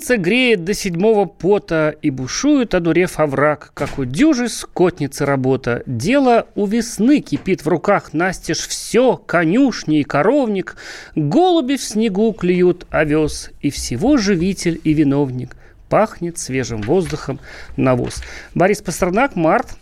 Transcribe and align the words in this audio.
Солнце 0.00 0.16
греет 0.16 0.64
до 0.64 0.72
седьмого 0.72 1.26
пота, 1.26 1.94
и 2.00 2.08
бушует, 2.08 2.74
одурев 2.74 3.20
овраг, 3.20 3.72
как 3.74 3.98
у 3.98 4.06
дюжи 4.06 4.48
скотницы 4.48 5.26
работа. 5.26 5.82
Дело 5.84 6.46
у 6.54 6.64
весны 6.64 7.20
кипит 7.20 7.66
в 7.66 7.68
руках 7.68 8.14
настежь 8.14 8.66
все, 8.66 9.18
конюшни 9.18 10.00
и 10.00 10.04
коровник, 10.04 10.76
голуби 11.16 11.76
в 11.76 11.82
снегу 11.82 12.32
клюют 12.32 12.86
овес, 12.88 13.50
и 13.60 13.68
всего 13.68 14.16
живитель 14.16 14.80
и 14.84 14.94
виновник. 14.94 15.54
Пахнет 15.90 16.38
свежим 16.38 16.80
воздухом 16.80 17.38
навоз. 17.76 18.22
Борис 18.54 18.80
Пастернак, 18.80 19.36
март 19.36 19.76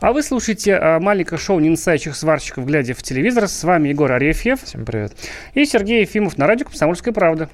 а 0.00 0.12
вы 0.12 0.24
слушаете 0.24 0.74
а, 0.74 0.98
маленькое 0.98 1.38
шоу 1.38 1.60
«Ненасающих 1.60 2.16
сварщиков», 2.16 2.66
глядя 2.66 2.94
в 2.94 3.02
телевизор. 3.02 3.48
С 3.48 3.62
вами 3.62 3.90
Егор 3.90 4.10
Арефьев. 4.10 4.62
Всем 4.64 4.84
привет. 4.84 5.12
И 5.54 5.64
Сергей 5.64 6.00
Ефимов 6.00 6.36
на 6.36 6.46
радио 6.46 6.66
«Комсомольская 6.66 7.14
правда». 7.14 7.48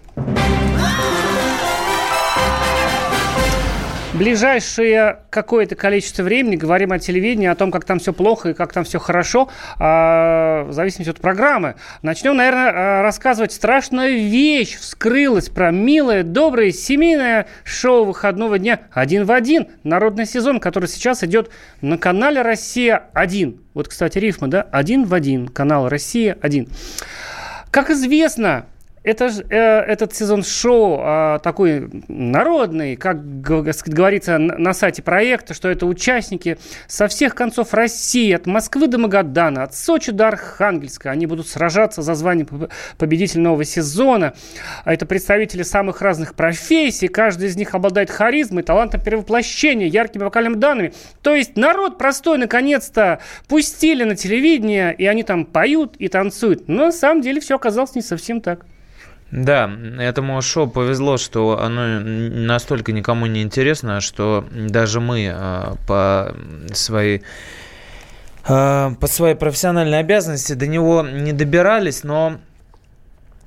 Ближайшее 4.15 5.21
какое-то 5.31 5.75
количество 5.75 6.23
времени 6.23 6.57
говорим 6.57 6.93
о 6.93 6.99
телевидении, 6.99 7.47
о 7.49 7.55
том, 7.55 7.71
как 7.71 7.85
там 7.85 7.99
все 7.99 8.13
плохо 8.13 8.51
и 8.51 8.55
как 8.55 8.73
там 8.73 8.85
все 8.85 8.99
хорошо, 8.99 9.49
а, 9.79 10.65
в 10.65 10.73
зависимости 10.73 11.11
от 11.11 11.21
программы. 11.21 11.77
Начнем, 12.03 12.37
наверное, 12.37 12.73
а, 12.75 13.03
рассказывать. 13.03 13.53
Страшная 13.53 14.11
вещь 14.11 14.77
вскрылась 14.77 15.49
про 15.49 15.71
милое, 15.71 16.23
доброе, 16.23 16.73
семейное 16.73 17.47
шоу 17.65 18.05
выходного 18.05 18.59
дня 18.59 18.81
«Один 18.93 19.25
в 19.25 19.33
один». 19.33 19.69
Народный 19.83 20.27
сезон, 20.27 20.61
который 20.61 20.89
сейчас 20.89 21.25
идет 21.25 21.51
на 21.81 21.97
канале 21.99 22.43
«Россия-1». 22.43 23.59
Вот, 23.75 23.89
кстати, 23.89 24.19
рифма, 24.19 24.49
да? 24.49 24.63
«Один 24.71 25.05
в 25.05 25.15
один». 25.15 25.49
Канал 25.49 25.89
«Россия-1». 25.89 26.69
Как 27.71 27.89
известно, 27.89 28.67
это, 29.05 29.27
э, 29.27 29.57
этот 29.57 30.15
сезон 30.15 30.45
шоу 30.45 31.01
э, 31.01 31.39
такой 31.43 31.91
народный, 32.07 32.97
как 32.97 33.41
говорится 33.41 34.39
на 34.39 34.73
сайте 34.75 35.03
проекта, 35.03 35.55
что 35.55 35.69
это 35.69 35.87
участники 35.87 36.59
со 36.87 37.09
всех 37.09 37.35
концов 37.35 37.75
России, 37.75 38.33
от 38.33 38.47
Москвы 38.47 38.87
до 38.87 38.99
Магадана, 38.99 39.65
от 39.65 39.75
Сочи 39.75 40.13
до 40.13 40.29
Архангельска. 40.29 41.11
Они 41.11 41.27
будут 41.27 41.49
сражаться 41.49 42.03
за 42.03 42.15
звание 42.15 42.47
победителя 42.97 43.43
нового 43.43 43.65
сезона. 43.65 44.35
А 44.85 44.95
это 44.95 45.05
представители 45.05 45.63
самых 45.63 46.01
разных 46.01 46.35
профессий. 46.35 47.09
Каждый 47.09 47.49
из 47.49 47.57
них 47.57 47.75
обладает 47.75 48.11
харизмой, 48.11 48.63
талантом 48.63 49.01
перевоплощения, 49.01 49.89
яркими 49.89 50.23
вокальными 50.23 50.55
данными. 50.55 50.93
То 51.23 51.35
есть 51.35 51.57
народ 51.57 51.99
простой 51.99 52.39
наконец-то 52.39 53.21
пустили 53.49 54.05
на 54.05 54.15
телевидение, 54.15 54.95
и 54.95 55.07
они 55.07 55.25
там 55.25 55.45
поют 55.45 55.97
и 55.97 56.07
танцуют. 56.07 56.69
Но 56.69 56.87
на 56.87 56.93
самом 56.93 57.21
деле 57.21 57.41
все 57.41 57.57
оказалось 57.57 57.97
не 57.97 58.03
совсем 58.03 58.41
так. 58.41 58.65
Да, 59.33 59.71
этому 59.99 60.43
шоу 60.43 60.69
повезло, 60.69 61.17
что 61.17 61.59
оно 61.59 62.01
настолько 62.01 62.93
никому 62.93 63.25
не 63.25 63.41
интересно, 63.43 64.03
что 64.03 64.47
даже 64.53 65.01
мы 65.01 65.33
а, 65.35 65.77
по 65.89 66.37
своей 66.75 67.23
а, 68.45 68.93
по 69.01 69.07
своей 69.07 69.35
профессиональной 69.35 70.01
обязанности 70.01 70.53
до 70.53 70.67
него 70.67 71.01
не 71.01 71.33
добирались, 71.33 72.05
но 72.05 72.41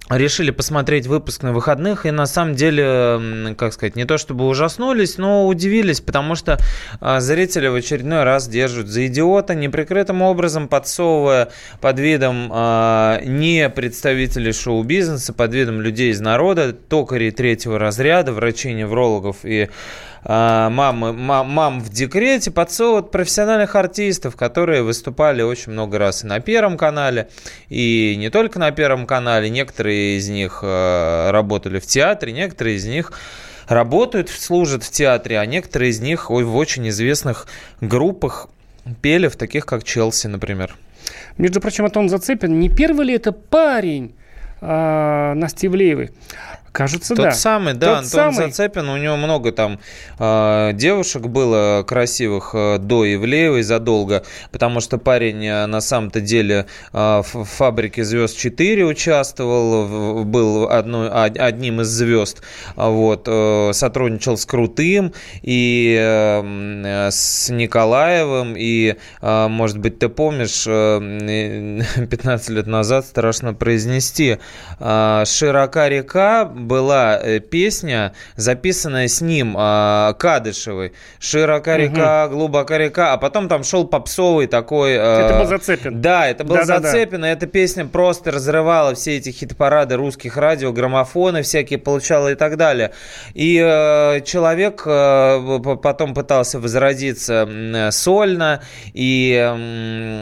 решили 0.10 0.52
посмотреть 0.52 1.08
выпуск 1.08 1.44
на 1.44 1.52
выходных 1.52 2.06
и 2.06 2.12
на 2.12 2.26
самом 2.26 2.56
деле, 2.56 3.56
как 3.58 3.74
сказать, 3.74 3.96
не 3.96 4.06
то 4.06 4.18
чтобы 4.18 4.48
ужаснулись, 4.48 5.18
но 5.18 5.48
удивились, 5.48 6.02
потому 6.02 6.36
что 6.36 6.60
а, 7.00 7.20
зрители 7.20 7.68
в 7.68 7.76
очередной 7.76 8.24
раз 8.24 8.48
держат 8.48 8.88
за 8.88 9.08
идиота, 9.08 9.56
неприкрытым 9.56 10.22
образом 10.22 10.68
подсовывая 10.68 11.50
под 11.82 12.00
видом 12.00 12.50
а, 12.52 13.20
не 13.24 13.68
представителей 13.70 14.54
шоу-бизнеса, 14.54 15.34
под 15.34 15.54
видом 15.54 15.82
людей 15.82 16.12
из 16.12 16.22
народа, 16.22 16.74
токарей 16.74 17.32
третьего 17.32 17.80
разряда, 17.80 18.32
врачей, 18.32 18.74
неврологов 18.74 19.38
и 19.44 19.70
мамы, 20.28 21.14
мам, 21.14 21.48
мам 21.50 21.80
в 21.82 21.90
декрете 21.90 22.50
подсовывают 22.50 23.12
профессиональных 23.12 23.76
артистов, 23.76 24.36
которые 24.36 24.82
выступали 24.82 25.44
очень 25.44 25.72
много 25.72 26.00
раз 26.00 26.24
и 26.24 26.28
на 26.28 26.40
Первом 26.40 26.78
канале, 26.78 27.30
и 27.70 28.16
не 28.18 28.30
только 28.30 28.58
на 28.58 28.72
Первом 28.72 29.06
канале. 29.06 29.50
Некоторые 29.50 30.18
из 30.18 30.28
них 30.28 30.62
а, 30.64 31.32
работали 31.32 31.80
в 31.80 31.86
театре, 31.86 32.34
некоторые 32.34 32.78
из 32.78 32.86
них 32.86 33.14
работают, 33.68 34.30
служат 34.30 34.84
в 34.84 34.92
театре, 34.92 35.40
а 35.40 35.46
некоторые 35.46 35.92
из 35.92 36.00
них 36.00 36.30
в 36.30 36.56
очень 36.56 36.90
известных 36.90 37.48
группах 37.82 38.50
пели, 39.02 39.28
в 39.28 39.36
таких 39.36 39.66
как 39.66 39.84
Челси, 39.84 40.28
например. 40.28 40.76
Между 41.38 41.62
прочим, 41.62 41.86
Антон 41.86 42.10
Зацепин, 42.10 42.60
не 42.60 42.70
первый 42.70 43.08
ли 43.08 43.16
это 43.16 43.32
парень 43.32 44.16
э, 44.62 45.34
Насти? 45.36 45.68
Кажется, 46.76 47.16
Тот 47.16 47.26
да. 47.28 47.32
самый, 47.32 47.74
да, 47.74 47.88
Тот 47.88 47.98
Антон 48.00 48.34
самый. 48.34 48.52
Зацепин, 48.52 48.90
у 48.90 48.98
него 48.98 49.16
много 49.16 49.54
там 49.54 49.80
э, 50.20 50.72
девушек 50.74 51.22
было 51.28 51.86
красивых 51.88 52.50
э, 52.54 52.80
до 52.80 53.06
Ивлеевой 53.14 53.64
задолго, 53.64 54.26
потому 54.52 54.82
что 54.82 54.98
парень 54.98 55.46
э, 55.46 55.68
на 55.68 55.80
самом-то 55.80 56.20
деле 56.20 56.66
э, 56.92 57.22
в 57.34 57.46
фабрике 57.46 58.04
звезд 58.04 58.38
4 58.38 58.84
участвовал, 58.84 59.86
в, 59.86 60.26
был 60.26 60.68
одной, 60.70 61.10
одним 61.10 61.80
из 61.80 61.88
звезд, 61.88 62.42
вот, 62.76 63.24
э, 63.26 63.72
сотрудничал 63.72 64.38
с 64.38 64.46
Крутым 64.46 65.14
и 65.44 65.98
э, 65.98 67.08
с 67.10 67.50
Николаевым, 67.52 68.54
и, 68.58 68.98
э, 69.22 69.48
может 69.48 69.78
быть, 69.78 70.00
ты 70.00 70.10
помнишь, 70.10 70.66
э, 70.68 71.80
15 72.10 72.50
лет 72.50 72.68
назад 72.68 73.06
страшно 73.06 73.54
произнести, 73.54 74.40
э, 74.82 75.24
«Широка 75.26 75.88
река» 75.88 76.52
была 76.66 77.20
э, 77.22 77.40
песня, 77.40 78.14
записанная 78.36 79.08
с 79.08 79.22
ним, 79.22 79.56
э, 79.58 80.14
Кадышевой. 80.18 80.94
«Широка 81.20 81.78
река, 81.78 82.26
угу. 82.26 82.36
глубока 82.36 82.78
река», 82.78 83.14
а 83.14 83.18
потом 83.18 83.48
там 83.48 83.64
шел 83.64 83.86
попсовый 83.88 84.48
такой... 84.48 84.92
Э, 84.94 85.26
это 85.26 85.40
был 85.40 85.46
Зацепин. 85.46 86.02
Да, 86.02 86.28
это 86.28 86.44
был 86.44 86.56
да, 86.56 86.66
Зацепин, 86.66 87.26
и 87.26 87.28
эта 87.28 87.48
песня 87.48 87.86
просто 87.86 88.32
разрывала 88.32 88.96
все 88.96 89.18
эти 89.18 89.30
хит-парады 89.30 89.96
русских 89.96 90.38
радио, 90.38 90.72
граммофоны 90.72 91.42
всякие 91.44 91.80
получала 91.80 92.32
и 92.32 92.36
так 92.36 92.58
далее. 92.58 92.92
И 93.34 93.62
э, 93.64 94.22
человек 94.22 94.84
потом 94.84 96.14
пытался 96.14 96.60
возродиться 96.60 97.90
сольно, 97.92 98.62
и 98.94 99.54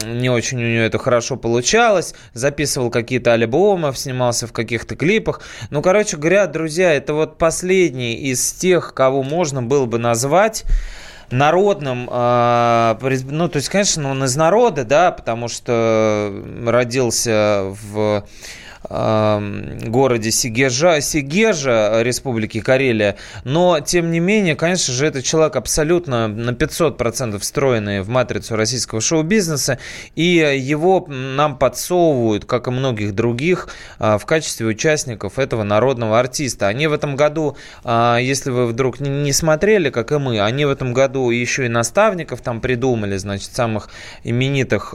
не 0.04 0.30
очень 0.30 0.58
у 0.58 0.66
него 0.66 0.84
это 0.84 0.98
хорошо 0.98 1.36
получалось, 1.36 2.14
записывал 2.32 2.90
какие-то 2.90 3.32
альбомы, 3.32 3.92
снимался 3.94 4.46
в 4.46 4.52
каких-то 4.52 4.96
клипах. 4.96 5.40
Ну, 5.70 5.82
короче 5.82 6.16
говоря, 6.16 6.33
говоря, 6.34 6.46
друзья, 6.48 6.92
это 6.92 7.14
вот 7.14 7.38
последний 7.38 8.14
из 8.14 8.52
тех, 8.52 8.92
кого 8.92 9.22
можно 9.22 9.62
было 9.62 9.86
бы 9.86 9.98
назвать 9.98 10.64
народным, 11.30 12.08
э, 12.10 13.18
ну, 13.30 13.48
то 13.48 13.56
есть, 13.56 13.68
конечно, 13.68 14.10
он 14.10 14.24
из 14.24 14.34
народа, 14.34 14.84
да, 14.84 15.12
потому 15.12 15.48
что 15.48 16.32
родился 16.66 17.72
в 17.92 18.24
городе 18.88 20.30
Сигежа, 20.30 21.00
Сигежа 21.00 22.02
Республики 22.02 22.60
Карелия. 22.60 23.16
Но, 23.44 23.80
тем 23.80 24.10
не 24.10 24.20
менее, 24.20 24.56
конечно 24.56 24.92
же, 24.92 25.06
это 25.06 25.22
человек 25.22 25.56
абсолютно 25.56 26.28
на 26.28 26.50
500% 26.50 27.38
встроенный 27.38 28.02
в 28.02 28.08
матрицу 28.08 28.56
российского 28.56 29.00
шоу-бизнеса. 29.00 29.78
И 30.14 30.24
его 30.24 31.06
нам 31.08 31.58
подсовывают, 31.58 32.44
как 32.44 32.66
и 32.66 32.70
многих 32.70 33.14
других, 33.14 33.68
а, 33.98 34.18
в 34.18 34.26
качестве 34.26 34.66
участников 34.66 35.38
этого 35.38 35.62
народного 35.62 36.20
артиста. 36.20 36.68
Они 36.68 36.86
в 36.86 36.92
этом 36.92 37.16
году, 37.16 37.56
а, 37.84 38.18
если 38.18 38.50
вы 38.50 38.66
вдруг 38.66 39.00
не 39.00 39.32
смотрели, 39.32 39.90
как 39.90 40.12
и 40.12 40.18
мы, 40.18 40.40
они 40.40 40.64
в 40.64 40.70
этом 40.70 40.92
году 40.92 41.30
еще 41.30 41.66
и 41.66 41.68
наставников 41.68 42.40
там 42.42 42.60
придумали, 42.60 43.16
значит, 43.16 43.54
самых 43.54 43.88
именитых 44.24 44.94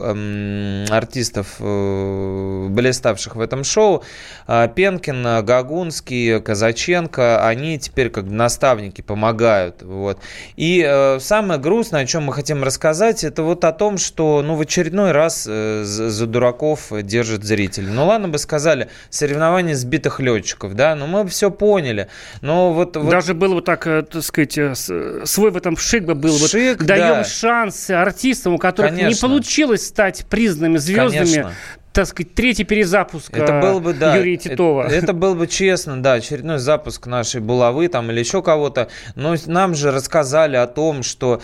артистов, 0.90 1.56
э, 1.58 2.66
блиставших 2.70 3.36
в 3.36 3.40
этом 3.40 3.64
шоу 3.64 3.79
шоу. 3.80 4.02
А, 4.46 4.68
Пенкин, 4.68 5.44
Гагунский, 5.44 6.40
Казаченко, 6.40 7.46
они 7.46 7.78
теперь 7.78 8.10
как 8.10 8.24
наставники 8.24 9.00
помогают. 9.00 9.82
Вот. 9.82 10.18
И 10.56 10.84
э, 10.86 11.20
самое 11.20 11.60
грустное, 11.60 12.02
о 12.02 12.06
чем 12.06 12.24
мы 12.24 12.32
хотим 12.32 12.64
рассказать, 12.64 13.22
это 13.22 13.42
вот 13.42 13.64
о 13.64 13.72
том, 13.72 13.96
что 13.96 14.42
ну, 14.42 14.56
в 14.56 14.60
очередной 14.60 15.12
раз 15.12 15.46
э, 15.48 15.82
за 15.84 16.26
дураков 16.26 16.92
держит 17.02 17.44
зритель. 17.44 17.88
Ну 17.88 18.06
ладно 18.06 18.28
бы 18.28 18.38
сказали, 18.38 18.88
соревнования 19.08 19.76
сбитых 19.76 20.18
летчиков, 20.20 20.74
да, 20.74 20.96
но 20.96 21.06
мы 21.06 21.28
все 21.28 21.50
поняли. 21.50 22.08
Но 22.40 22.72
вот, 22.72 22.96
вот... 22.96 23.08
Даже 23.08 23.34
был 23.34 23.54
вот 23.54 23.64
так, 23.64 23.86
э, 23.86 24.02
так 24.02 24.22
сказать, 24.22 24.58
свой 24.76 25.50
в 25.52 25.56
этом 25.56 25.76
шик 25.76 26.04
бы 26.04 26.14
был. 26.16 26.36
Шик, 26.36 26.78
вот, 26.78 26.86
даем 26.86 27.22
да. 27.22 27.24
шанс 27.24 27.88
артистам, 27.88 28.54
у 28.54 28.58
которых 28.58 28.90
Конечно. 28.90 29.08
не 29.08 29.14
получилось 29.14 29.86
стать 29.86 30.26
признанными 30.28 30.78
звездами, 30.78 31.42
Конечно 31.42 31.54
так 31.92 32.06
сказать, 32.06 32.34
третий 32.34 32.64
перезапуск 32.64 33.36
это 33.36 33.60
был 33.60 33.80
бы, 33.80 33.94
да, 33.94 34.16
Юрия 34.16 34.36
Титова. 34.36 34.84
Это, 34.84 34.94
это 34.94 35.12
был 35.12 35.34
бы 35.34 35.46
честно, 35.46 36.00
да, 36.00 36.14
очередной 36.14 36.58
запуск 36.58 37.06
нашей 37.06 37.40
булавы 37.40 37.88
там 37.88 38.10
или 38.10 38.20
еще 38.20 38.42
кого-то. 38.42 38.88
Но 39.16 39.34
нам 39.46 39.74
же 39.74 39.90
рассказали 39.90 40.56
о 40.56 40.66
том, 40.66 41.02
что 41.02 41.42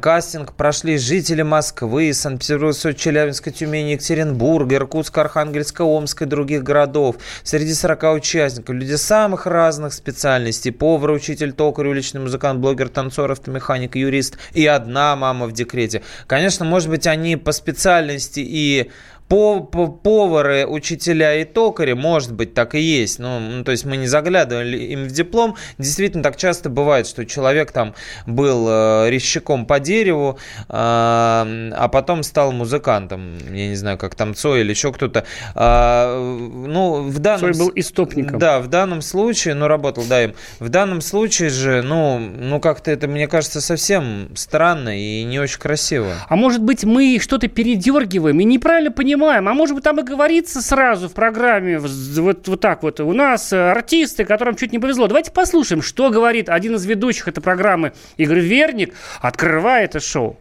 кастинг 0.00 0.52
прошли 0.52 0.98
жители 0.98 1.42
Москвы, 1.42 2.12
Санкт-Петербурга, 2.12 2.94
Челябинска, 2.94 3.50
Тюмени, 3.50 3.92
Екатеринбурга, 3.92 4.76
Иркутска, 4.76 5.22
Архангельска, 5.22 5.82
Омска 5.82 6.24
и 6.24 6.28
других 6.28 6.62
городов. 6.62 7.16
Среди 7.42 7.72
40 7.72 8.14
участников 8.14 8.74
люди 8.74 8.94
самых 8.94 9.46
разных 9.46 9.94
специальностей. 9.94 10.72
Повар, 10.72 11.12
учитель, 11.12 11.52
токарь, 11.52 11.86
уличный 11.86 12.20
музыкант, 12.20 12.60
блогер, 12.60 12.88
танцор, 12.88 13.30
автомеханик, 13.32 13.96
юрист 13.96 14.38
и 14.52 14.66
одна 14.66 15.16
мама 15.16 15.46
в 15.46 15.52
декрете. 15.52 16.02
Конечно, 16.26 16.64
может 16.64 16.90
быть, 16.90 17.06
они 17.06 17.36
по 17.36 17.52
специальности 17.52 18.40
и 18.40 18.90
повары, 19.28 20.66
учителя 20.66 21.34
и 21.36 21.44
токари, 21.44 21.92
может 21.92 22.32
быть, 22.32 22.54
так 22.54 22.74
и 22.74 22.80
есть. 22.80 23.18
Ну, 23.18 23.38
ну, 23.40 23.64
то 23.64 23.72
есть 23.72 23.84
мы 23.84 23.96
не 23.96 24.06
заглядывали 24.06 24.78
им 24.78 25.04
в 25.04 25.10
диплом. 25.10 25.56
Действительно, 25.76 26.22
так 26.22 26.36
часто 26.36 26.70
бывает, 26.70 27.06
что 27.06 27.26
человек 27.26 27.72
там 27.72 27.94
был 28.26 28.66
э, 28.68 29.10
резчиком 29.10 29.66
по 29.66 29.80
дереву, 29.80 30.38
э, 30.60 30.70
а 30.70 31.88
потом 31.92 32.22
стал 32.22 32.52
музыкантом. 32.52 33.36
Я 33.52 33.68
не 33.68 33.76
знаю, 33.76 33.98
как 33.98 34.14
там 34.14 34.34
Цой 34.34 34.62
или 34.62 34.70
еще 34.70 34.92
кто-то. 34.92 35.24
Э, 35.54 36.18
ну, 36.66 37.02
в 37.02 37.18
данном... 37.18 37.52
Цой 37.52 37.66
был 37.66 37.72
истопником. 37.74 38.38
Да, 38.38 38.60
в 38.60 38.68
данном 38.68 39.02
случае, 39.02 39.54
ну, 39.54 39.68
работал, 39.68 40.04
да, 40.08 40.24
им. 40.24 40.34
В 40.58 40.70
данном 40.70 41.02
случае 41.02 41.50
же, 41.50 41.82
ну, 41.82 42.18
ну 42.18 42.60
как-то 42.60 42.90
это, 42.90 43.06
мне 43.08 43.28
кажется, 43.28 43.60
совсем 43.60 44.30
странно 44.34 44.98
и 44.98 45.22
не 45.24 45.38
очень 45.38 45.58
красиво. 45.58 46.14
А 46.26 46.36
может 46.36 46.62
быть, 46.62 46.84
мы 46.84 47.18
что-то 47.20 47.48
передергиваем 47.48 48.40
и 48.40 48.44
неправильно 48.44 48.90
понимаем, 48.90 49.17
понимаем. 49.18 49.48
А 49.48 49.54
может 49.54 49.74
быть, 49.74 49.84
там 49.84 49.98
и 50.00 50.02
говорится 50.02 50.62
сразу 50.62 51.08
в 51.08 51.12
программе 51.12 51.78
вот, 51.78 52.46
вот 52.46 52.60
так 52.60 52.82
вот. 52.82 53.00
У 53.00 53.12
нас 53.12 53.52
э, 53.52 53.70
артисты, 53.70 54.24
которым 54.24 54.54
чуть 54.54 54.72
не 54.72 54.78
повезло. 54.78 55.08
Давайте 55.08 55.32
послушаем, 55.32 55.82
что 55.82 56.10
говорит 56.10 56.48
один 56.48 56.76
из 56.76 56.86
ведущих 56.86 57.28
этой 57.28 57.40
программы 57.40 57.92
Игорь 58.16 58.40
Верник, 58.40 58.94
открывая 59.20 59.84
это 59.84 60.00
шоу. 60.00 60.38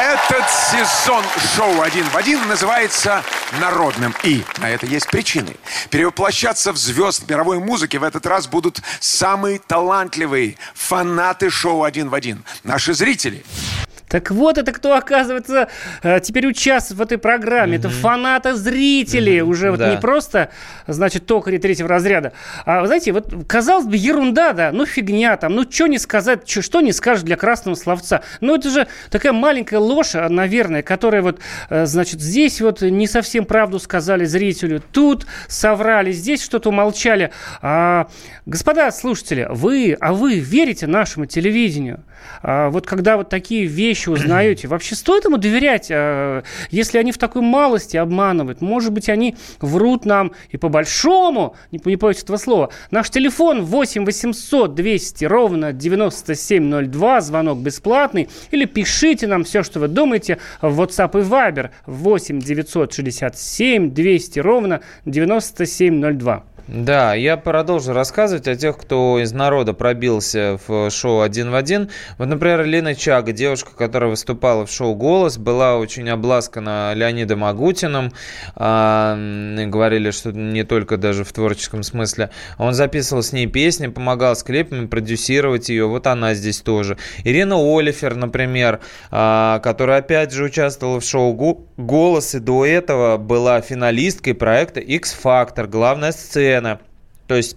Этот 0.00 0.48
сезон 0.48 1.22
шоу 1.56 1.82
«Один 1.82 2.04
в 2.04 2.16
один» 2.16 2.46
называется 2.48 3.22
«Народным». 3.60 4.14
И 4.22 4.42
на 4.58 4.70
это 4.70 4.86
есть 4.86 5.08
причины. 5.08 5.56
Перевоплощаться 5.90 6.72
в 6.72 6.76
звезд 6.76 7.28
мировой 7.28 7.58
музыки 7.58 7.96
в 7.96 8.04
этот 8.04 8.24
раз 8.26 8.46
будут 8.46 8.80
самые 9.00 9.58
талантливые 9.58 10.56
фанаты 10.74 11.50
шоу 11.50 11.82
«Один 11.82 12.08
в 12.08 12.14
один». 12.14 12.44
Наши 12.64 12.94
зрители. 12.94 13.44
Так 14.08 14.30
вот, 14.30 14.58
это 14.58 14.72
кто, 14.72 14.94
оказывается, 14.94 15.68
э, 16.02 16.20
теперь 16.20 16.46
участвует 16.46 16.98
в 16.98 17.02
этой 17.02 17.18
программе. 17.18 17.76
Mm-hmm. 17.76 17.80
Это 17.80 17.88
фанаты, 17.90 18.54
зрители. 18.54 19.38
Mm-hmm. 19.38 19.42
Уже 19.42 19.70
вот 19.70 19.80
да. 19.80 19.90
не 19.90 20.00
просто, 20.00 20.50
значит, 20.86 21.26
токари 21.26 21.58
третьего 21.58 21.88
разряда. 21.88 22.32
А, 22.64 22.86
знаете, 22.86 23.12
вот, 23.12 23.32
казалось 23.46 23.86
бы, 23.86 23.96
ерунда, 23.96 24.52
да, 24.52 24.72
ну 24.72 24.86
фигня 24.86 25.36
там, 25.36 25.54
ну 25.54 25.70
что 25.70 25.86
не 25.86 25.98
сказать, 25.98 26.48
что, 26.48 26.62
что 26.62 26.80
не 26.80 26.92
скажешь 26.92 27.24
для 27.24 27.36
красного 27.36 27.74
словца. 27.74 28.22
Ну 28.40 28.54
это 28.54 28.70
же 28.70 28.86
такая 29.10 29.32
маленькая 29.32 29.78
ложь, 29.78 30.14
наверное, 30.14 30.82
которая 30.82 31.22
вот, 31.22 31.40
э, 31.68 31.86
значит, 31.86 32.20
здесь 32.20 32.60
вот 32.60 32.80
не 32.80 33.06
совсем 33.06 33.44
правду 33.44 33.78
сказали 33.78 34.24
зрителю, 34.24 34.82
тут 34.92 35.26
соврали, 35.48 36.12
здесь 36.12 36.42
что-то 36.42 36.70
умолчали. 36.70 37.30
А, 37.60 38.08
господа 38.46 38.90
слушатели, 38.90 39.46
вы, 39.50 39.96
а 40.00 40.12
вы 40.12 40.38
верите 40.38 40.86
нашему 40.86 41.26
телевидению? 41.26 42.04
А, 42.42 42.70
вот 42.70 42.86
когда 42.86 43.16
вот 43.16 43.28
такие 43.28 43.66
вещи 43.66 43.97
узнаете, 44.06 44.68
вообще 44.68 44.94
стоит 44.94 45.24
ему 45.24 45.36
доверять, 45.36 45.88
а, 45.90 46.42
если 46.70 46.98
они 46.98 47.12
в 47.12 47.18
такой 47.18 47.42
малости 47.42 47.96
обманывают? 47.96 48.60
Может 48.60 48.92
быть, 48.92 49.08
они 49.08 49.36
врут 49.60 50.04
нам 50.04 50.32
и 50.50 50.56
по 50.56 50.68
большому, 50.68 51.56
не, 51.72 51.80
не 51.84 51.96
этого 51.96 52.36
слова. 52.36 52.70
Наш 52.90 53.10
телефон 53.10 53.64
8 53.64 54.04
800 54.04 54.74
200 54.74 55.24
ровно 55.24 55.72
9702, 55.72 57.20
звонок 57.20 57.58
бесплатный. 57.58 58.28
Или 58.50 58.64
пишите 58.64 59.26
нам 59.26 59.44
все, 59.44 59.62
что 59.62 59.80
вы 59.80 59.88
думаете 59.88 60.38
в 60.62 60.80
WhatsApp 60.80 61.20
и 61.20 61.24
Viber 61.24 61.70
8 61.86 62.40
967 62.40 63.90
200 63.92 64.38
ровно 64.40 64.80
9702. 65.04 66.44
Да, 66.68 67.14
я 67.14 67.38
продолжу 67.38 67.94
рассказывать 67.94 68.46
о 68.46 68.54
тех, 68.54 68.76
кто 68.76 69.18
из 69.18 69.32
народа 69.32 69.72
пробился 69.72 70.60
в 70.66 70.90
шоу 70.90 71.22
«Один 71.22 71.50
в 71.50 71.54
один». 71.54 71.88
Вот, 72.18 72.28
например, 72.28 72.62
Лена 72.66 72.94
Чага, 72.94 73.32
девушка, 73.32 73.70
которая 73.74 74.10
выступала 74.10 74.66
в 74.66 74.70
шоу 74.70 74.94
«Голос», 74.94 75.38
была 75.38 75.78
очень 75.78 76.10
обласкана 76.10 76.92
Леонидом 76.94 77.42
Агутиным. 77.44 78.12
А, 78.54 79.16
говорили, 79.66 80.10
что 80.10 80.30
не 80.30 80.62
только 80.62 80.98
даже 80.98 81.24
в 81.24 81.32
творческом 81.32 81.82
смысле. 81.82 82.28
Он 82.58 82.74
записывал 82.74 83.22
с 83.22 83.32
ней 83.32 83.46
песни, 83.46 83.86
помогал 83.86 84.36
с 84.36 84.42
клипами 84.42 84.86
продюсировать 84.88 85.70
ее. 85.70 85.86
Вот 85.86 86.06
она 86.06 86.34
здесь 86.34 86.60
тоже. 86.60 86.98
Ирина 87.24 87.56
Олифер, 87.56 88.14
например, 88.14 88.80
а, 89.10 89.58
которая 89.60 90.00
опять 90.00 90.32
же 90.32 90.44
участвовала 90.44 91.00
в 91.00 91.04
шоу 91.04 91.32
«Голос» 91.78 92.34
и 92.34 92.40
до 92.40 92.66
этого 92.66 93.16
была 93.16 93.62
финалисткой 93.62 94.34
проекта 94.34 94.80
«X-Factor», 94.80 95.66
главная 95.66 96.12
сцена 96.12 96.57
сцена. 96.58 96.80
То 97.26 97.34
есть 97.34 97.56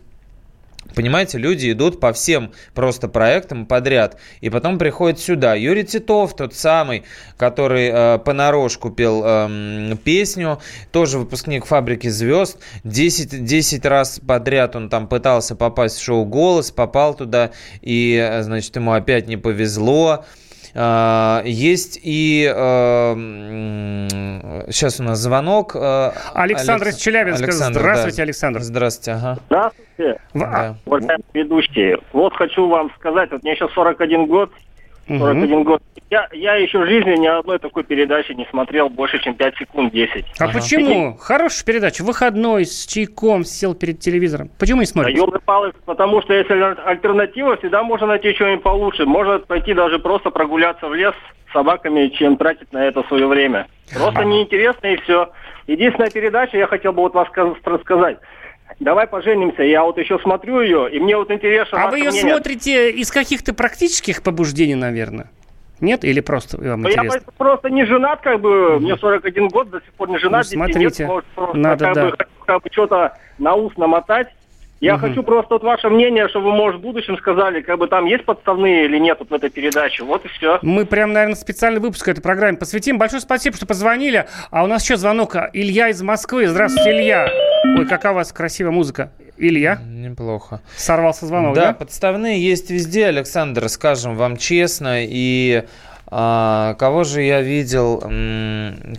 Понимаете, 0.95 1.38
люди 1.38 1.71
идут 1.71 2.00
по 2.00 2.12
всем 2.12 2.51
просто 2.74 3.07
проектам 3.07 3.65
подряд, 3.68 4.18
и 4.42 4.50
потом 4.50 4.77
приходят 4.80 5.19
сюда. 5.19 5.53
Юрий 5.53 5.86
Титов, 5.86 6.36
тот 6.36 6.56
самый, 6.56 7.03
который 7.38 7.89
э, 7.94 8.18
понарошку 8.18 8.89
пел 8.89 9.21
э, 9.24 9.95
песню, 10.03 10.59
тоже 10.92 11.19
выпускник 11.19 11.65
«Фабрики 11.65 12.09
звезд». 12.09 12.57
10, 12.83 13.45
10 13.45 13.86
раз 13.86 14.19
подряд 14.27 14.75
он 14.75 14.89
там 14.89 15.07
пытался 15.07 15.56
попасть 15.56 15.98
в 15.98 16.03
шоу 16.03 16.25
«Голос», 16.25 16.71
попал 16.71 17.13
туда, 17.13 17.51
и, 17.81 18.19
э, 18.19 18.42
значит, 18.42 18.75
ему 18.75 18.92
опять 18.92 19.27
не 19.27 19.38
повезло. 19.38 20.25
А, 20.74 21.42
есть 21.46 22.00
и 22.02 22.46
сейчас 24.68 25.00
у 25.00 25.04
нас 25.04 25.20
звонок. 25.20 25.76
Александр 25.76 26.86
Алекс... 26.86 26.98
из 26.98 27.02
Челябинска. 27.02 27.44
Александр, 27.46 27.80
Здравствуйте, 27.80 28.18
да. 28.18 28.24
Александр. 28.24 28.60
Здравствуйте. 28.62 29.12
Ага. 29.12 29.40
Здравствуйте. 29.48 30.22
Да. 30.34 30.76
Уважаемые 30.86 31.24
ведущие. 31.34 32.00
Вот 32.14 32.34
хочу 32.34 32.68
вам 32.68 32.92
сказать, 32.98 33.32
вот 33.32 33.44
мне 33.44 33.56
сейчас 33.56 33.72
41 33.72 34.26
год, 34.28 34.52
41 35.19 35.54
угу. 35.54 35.63
год. 35.63 35.84
Я, 36.10 36.28
я 36.34 36.56
еще 36.56 36.80
в 36.80 36.86
жизни 36.88 37.16
ни 37.16 37.28
одной 37.28 37.60
такой 37.60 37.84
передачи 37.84 38.34
не 38.34 38.46
смотрел 38.50 38.90
больше, 38.90 39.19
чем 39.19 39.36
5 39.36 39.56
секунд 39.58 39.94
10. 39.94 40.25
А 40.40 40.44
ага. 40.44 40.54
почему? 40.54 41.18
Хорошая 41.18 41.66
передача. 41.66 42.04
Выходной 42.04 42.66
с 42.66 42.86
чайком 42.86 43.46
сел 43.46 43.74
перед 43.75 44.00
телевизором. 44.00 44.50
Почему 44.60 44.81
не 44.81 44.86
смотрите? 44.86 45.22
Да, 45.46 45.72
потому 45.86 46.22
что 46.22 46.34
если 46.34 46.53
альтернатива, 46.86 47.58
всегда 47.58 47.84
можно 47.84 48.08
найти 48.08 48.34
что-нибудь 48.34 48.63
получше. 48.63 49.06
Можно 49.06 49.39
пойти 49.39 49.74
даже 49.74 50.00
просто 50.00 50.32
прогуляться 50.32 50.88
в 50.88 50.94
лес 50.94 51.13
с 51.50 51.53
собаками, 51.53 52.08
чем 52.10 52.38
тратить 52.38 52.72
на 52.74 52.86
это 52.86 53.03
свое 53.03 53.27
время. 53.27 53.68
Просто 53.94 54.20
ага. 54.20 54.25
неинтересно 54.25 54.88
и 54.88 54.98
все. 54.98 55.30
Единственная 55.68 56.10
передача, 56.10 56.58
я 56.58 56.68
хотел 56.68 56.91
бы 56.91 57.03
вот 57.03 57.13
вас 57.13 57.27
рассказать 57.63 58.18
давай 58.82 59.08
поженимся. 59.08 59.64
Я 59.64 59.84
вот 59.84 59.98
еще 59.98 60.20
смотрю 60.20 60.62
ее, 60.62 60.92
и 60.92 61.00
мне 61.00 61.16
вот 61.16 61.32
интересно... 61.32 61.84
А 61.84 61.90
вы 61.90 62.00
ее 62.00 62.10
мнение. 62.10 62.34
смотрите 62.34 62.92
из 62.92 63.12
каких-то 63.12 63.54
практических 63.54 64.22
побуждений, 64.24 64.76
наверное? 64.76 65.30
Нет? 65.80 66.04
Или 66.04 66.20
просто 66.20 66.58
вам 66.58 66.88
интересно? 66.88 67.22
Я 67.26 67.32
просто 67.38 67.70
не 67.70 67.86
женат, 67.86 68.22
как 68.22 68.42
бы, 68.42 68.80
мне 68.80 68.98
41 68.98 69.48
год, 69.48 69.70
до 69.70 69.80
сих 69.82 69.94
пор 69.94 70.10
не 70.10 70.20
женат. 70.20 70.46
Ну, 70.46 70.58
смотрите, 70.58 70.80
нет, 71.04 71.08
просто, 71.08 71.58
надо, 71.58 71.86
как 71.86 71.96
да. 71.96 72.06
Бы, 72.10 72.18
как 72.46 72.64
бы 72.64 72.70
что-то 72.72 73.18
на 73.40 73.56
ус 73.56 73.76
намотать. 73.78 74.28
Я 74.82 74.96
угу. 74.96 75.08
хочу 75.08 75.22
просто 75.22 75.54
вот 75.54 75.64
ваше 75.64 75.90
мнение, 75.90 76.28
чтобы 76.28 76.48
вы, 76.48 76.54
может, 76.54 76.80
в 76.80 76.84
будущем 76.84 77.16
сказали, 77.20 77.62
как 77.62 77.78
бы 77.78 77.88
там 77.88 78.06
есть 78.08 78.26
подставные 78.26 78.86
или 78.86 78.98
нет 78.98 79.18
вот 79.20 79.30
в 79.30 79.34
этой 79.34 79.52
передаче. 79.52 80.04
Вот 80.04 80.26
и 80.26 80.28
все. 80.28 80.58
Мы 80.64 80.88
прям, 80.88 81.14
наверное, 81.14 81.36
специальный 81.36 81.80
выпуск 81.80 82.08
этой 82.08 82.22
программе 82.22 82.58
посвятим. 82.58 82.98
Большое 82.98 83.22
спасибо, 83.22 83.56
что 83.56 83.68
позвонили. 83.68 84.26
А 84.50 84.64
у 84.64 84.68
нас 84.68 84.84
еще 84.84 84.98
звонок. 84.98 85.36
Илья 85.54 85.90
из 85.90 86.02
Москвы. 86.02 86.48
Здравствуйте, 86.48 86.92
Илья. 86.92 87.30
Ой, 87.78 87.86
какая 87.86 88.14
у 88.14 88.16
вас 88.16 88.34
красивая 88.34 88.72
музыка. 88.72 89.12
Илья? 89.38 89.80
Неплохо. 89.86 90.62
Сорвался 90.76 91.28
звонок, 91.28 91.56
да? 91.56 91.68
Да, 91.68 91.74
подставные 91.74 92.44
есть 92.44 92.72
везде, 92.72 93.06
Александр, 93.06 93.70
скажем 93.70 94.16
вам 94.16 94.36
честно. 94.36 95.04
И 95.04 95.64
а, 96.13 96.74
кого 96.74 97.06
же 97.06 97.22
я 97.22 97.41
видел, 97.41 98.03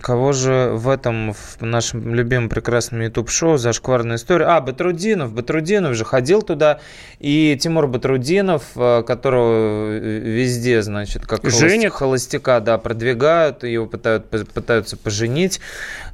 кого 0.01 0.31
же 0.31 0.71
в 0.73 0.89
этом, 0.89 1.33
в 1.33 1.61
нашем 1.61 2.15
любимом 2.15 2.49
прекрасном 2.49 3.01
YouTube-шоу 3.01 3.57
«Зашкварная 3.57 4.15
история»? 4.15 4.45
А, 4.45 4.61
Батрудинов. 4.61 5.31
Батрудинов 5.31 5.93
же 5.93 6.05
ходил 6.05 6.41
туда. 6.41 6.79
И 7.19 7.55
Тимур 7.61 7.85
Батрудинов, 7.85 8.63
а, 8.75 9.03
которого 9.03 9.95
везде, 9.95 10.81
значит, 10.81 11.27
как 11.27 11.47
Женят. 11.47 11.93
холостяка, 11.93 12.59
да, 12.59 12.79
продвигают, 12.79 13.63
его 13.63 13.85
пытают, 13.85 14.27
пытаются 14.29 14.97
поженить. 14.97 15.61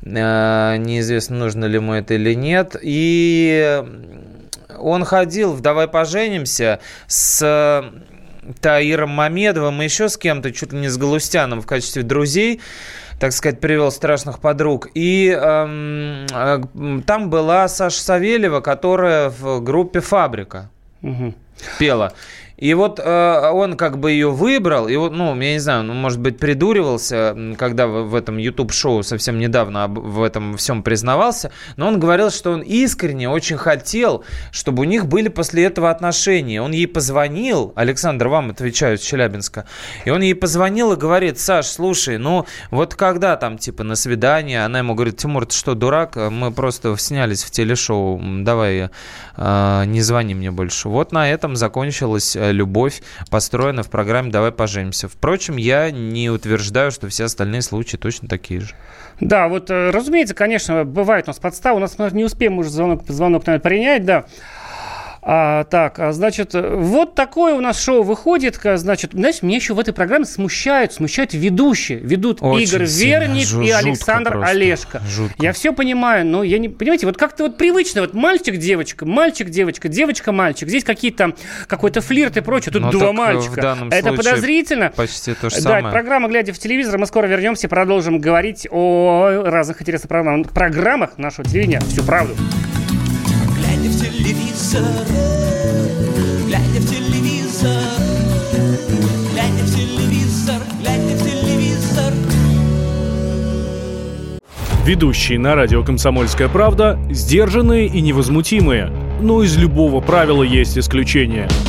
А, 0.05 0.75
неизвестно, 0.75 1.37
нужно 1.37 1.63
ли 1.63 1.75
ему 1.75 1.93
это 1.93 2.15
или 2.15 2.33
нет. 2.33 2.75
И 2.81 3.81
он 4.77 5.05
ходил 5.05 5.53
в 5.53 5.61
«Давай 5.61 5.87
поженимся» 5.87 6.79
с 7.07 7.89
Таиром 8.61 9.09
Мамедовым 9.09 9.81
и 9.81 9.85
еще 9.85 10.09
с 10.09 10.17
кем-то, 10.17 10.51
чуть 10.51 10.73
ли 10.73 10.79
не 10.79 10.87
с 10.89 10.97
Галустяном 10.97 11.61
в 11.61 11.65
качестве 11.65 12.03
друзей. 12.03 12.61
так 13.19 13.33
сказать, 13.33 13.59
привел 13.59 13.91
страшных 13.91 14.39
подруг. 14.39 14.89
И 14.93 15.27
эм, 15.29 16.25
э, 16.33 17.01
там 17.05 17.29
была 17.29 17.67
Саша 17.67 18.01
Савельева, 18.01 18.61
которая 18.61 19.29
в 19.29 19.61
группе 19.61 19.99
«Фабрика» 19.99 20.69
угу. 21.01 21.33
пела. 21.77 22.13
И 22.59 22.73
вот 22.73 22.99
э, 22.99 23.49
он 23.51 23.77
как 23.77 23.99
бы 23.99 24.11
ее 24.11 24.29
выбрал, 24.29 24.89
и 24.89 24.95
вот, 24.97 25.13
ну, 25.13 25.33
я 25.39 25.53
не 25.53 25.59
знаю, 25.59 25.83
ну, 25.83 25.93
может 25.93 26.19
быть, 26.19 26.37
придуривался, 26.37 27.55
когда 27.57 27.87
в, 27.87 28.09
в 28.09 28.15
этом 28.15 28.37
YouTube-шоу 28.37 29.03
совсем 29.03 29.39
недавно 29.39 29.85
об, 29.85 29.97
в 29.97 30.21
этом 30.21 30.57
всем 30.57 30.83
признавался, 30.83 31.51
но 31.77 31.87
он 31.87 32.01
говорил, 32.01 32.31
что 32.31 32.51
он 32.51 32.61
искренне 32.61 33.29
очень 33.29 33.55
хотел, 33.55 34.25
чтобы 34.51 34.81
у 34.81 34.83
них 34.83 35.05
были 35.05 35.29
после 35.29 35.63
этого 35.63 35.89
отношения. 35.89 36.61
Он 36.61 36.73
ей 36.73 36.87
позвонил, 36.87 37.71
Александр, 37.75 38.27
вам 38.27 38.49
отвечаю 38.49 38.97
с 38.97 39.01
Челябинска, 39.01 39.65
и 40.03 40.09
он 40.09 40.21
ей 40.21 40.35
позвонил 40.35 40.91
и 40.91 40.97
говорит, 40.97 41.39
Саш, 41.39 41.65
слушай, 41.65 42.17
ну, 42.17 42.45
вот 42.71 42.93
когда 42.93 43.37
там, 43.37 43.57
типа, 43.57 43.83
на 43.85 43.95
свидание, 43.95 44.65
она 44.65 44.79
ему 44.79 44.95
говорит, 44.95 45.15
Тимур, 45.15 45.45
ты 45.45 45.55
что, 45.55 45.75
дурак? 45.75 46.17
Мы 46.17 46.51
просто 46.51 46.97
снялись 46.97 47.41
в 47.43 47.51
телешоу, 47.51 48.19
давай 48.43 48.89
э, 49.37 49.83
не 49.85 50.01
звони 50.01 50.35
мне 50.35 50.51
больше. 50.51 50.89
Вот 50.89 51.13
на 51.13 51.29
этом 51.29 51.55
закончилась 51.55 52.35
э, 52.35 52.48
любовь 52.51 53.01
построена 53.29 53.83
в 53.83 53.89
программе 53.89 54.31
«Давай 54.31 54.51
поженимся». 54.51 55.07
Впрочем, 55.07 55.57
я 55.57 55.91
не 55.91 56.29
утверждаю, 56.29 56.91
что 56.91 57.07
все 57.07 57.25
остальные 57.25 57.61
случаи 57.61 57.97
точно 57.97 58.27
такие 58.27 58.61
же. 58.61 58.75
Да, 59.19 59.47
вот, 59.47 59.69
э, 59.69 59.89
разумеется, 59.89 60.33
конечно, 60.33 60.85
бывает 60.85 61.25
у 61.25 61.29
нас 61.29 61.39
подстава. 61.39 61.77
У 61.77 61.79
нас 61.79 61.97
мы 61.97 62.09
не 62.11 62.23
успеем 62.23 62.57
уже 62.57 62.69
звонок, 62.69 63.03
звонок 63.07 63.45
наверное, 63.45 63.63
принять, 63.63 64.05
да. 64.05 64.25
А, 65.21 65.65
так, 65.65 65.99
а, 65.99 66.11
значит, 66.11 66.53
вот 66.53 67.15
такое 67.15 67.53
у 67.53 67.61
нас 67.61 67.81
шоу 67.81 68.03
выходит. 68.03 68.59
Значит, 68.63 69.11
знаешь, 69.13 69.41
меня 69.41 69.57
еще 69.57 69.73
в 69.73 69.79
этой 69.79 69.93
программе 69.93 70.25
смущают, 70.25 70.93
смущают 70.93 71.33
ведущие. 71.33 71.99
Ведут 71.99 72.41
Очень 72.41 72.67
Игорь 72.67 72.85
Верник 72.85 73.47
Жу- 73.47 73.65
и 73.65 73.71
Александр 73.71 74.31
просто. 74.31 74.51
Олешко. 74.51 75.01
Жутко. 75.09 75.43
Я 75.43 75.53
все 75.53 75.73
понимаю, 75.73 76.25
но 76.25 76.43
я 76.43 76.57
не... 76.57 76.69
Понимаете, 76.69 77.05
вот 77.05 77.17
как-то 77.17 77.43
вот 77.43 77.57
привычно, 77.57 78.01
вот 78.01 78.13
мальчик-девочка, 78.13 79.05
мальчик-девочка, 79.05 79.89
девочка-мальчик. 79.89 80.69
Здесь 80.69 80.83
какие-то, 80.83 81.33
какой-то 81.67 82.01
флирт 82.01 82.37
и 82.37 82.41
прочее. 82.41 82.71
Тут 82.71 82.83
но 82.83 82.91
два 82.91 83.11
мальчика. 83.11 83.77
Это 83.91 84.13
подозрительно. 84.13 84.91
Почти 84.95 85.33
то 85.33 85.49
же 85.49 85.57
да, 85.57 85.61
самое. 85.61 85.83
Да, 85.83 85.91
программа 85.91 86.29
«Глядя 86.29 86.53
в 86.53 86.59
телевизор». 86.59 86.97
Мы 86.97 87.05
скоро 87.05 87.27
вернемся 87.27 87.67
продолжим 87.67 88.19
говорить 88.19 88.67
о 88.71 89.43
разных 89.45 89.81
интересных 89.81 90.09
программах 90.53 91.17
нашего 91.17 91.47
телевидения. 91.47 91.81
Всю 91.81 92.03
правду 92.03 92.35
телевизор, 94.69 94.83
глядя 96.45 96.79
в 96.79 96.89
телевизор, 96.89 97.71
глядя 99.33 99.63
в 99.63 99.75
телевизор, 99.75 100.61
глядя 100.79 101.15
в 101.15 101.23
телевизор. 101.23 102.13
Ведущие 104.85 105.39
на 105.39 105.55
радио 105.55 105.83
«Комсомольская 105.83 106.49
правда» 106.49 106.99
сдержанные 107.09 107.87
и 107.87 107.99
невозмутимые. 108.01 108.91
Но 109.21 109.41
из 109.41 109.57
любого 109.57 110.01
правила 110.01 110.43
есть 110.43 110.77
исключение– 110.77 111.47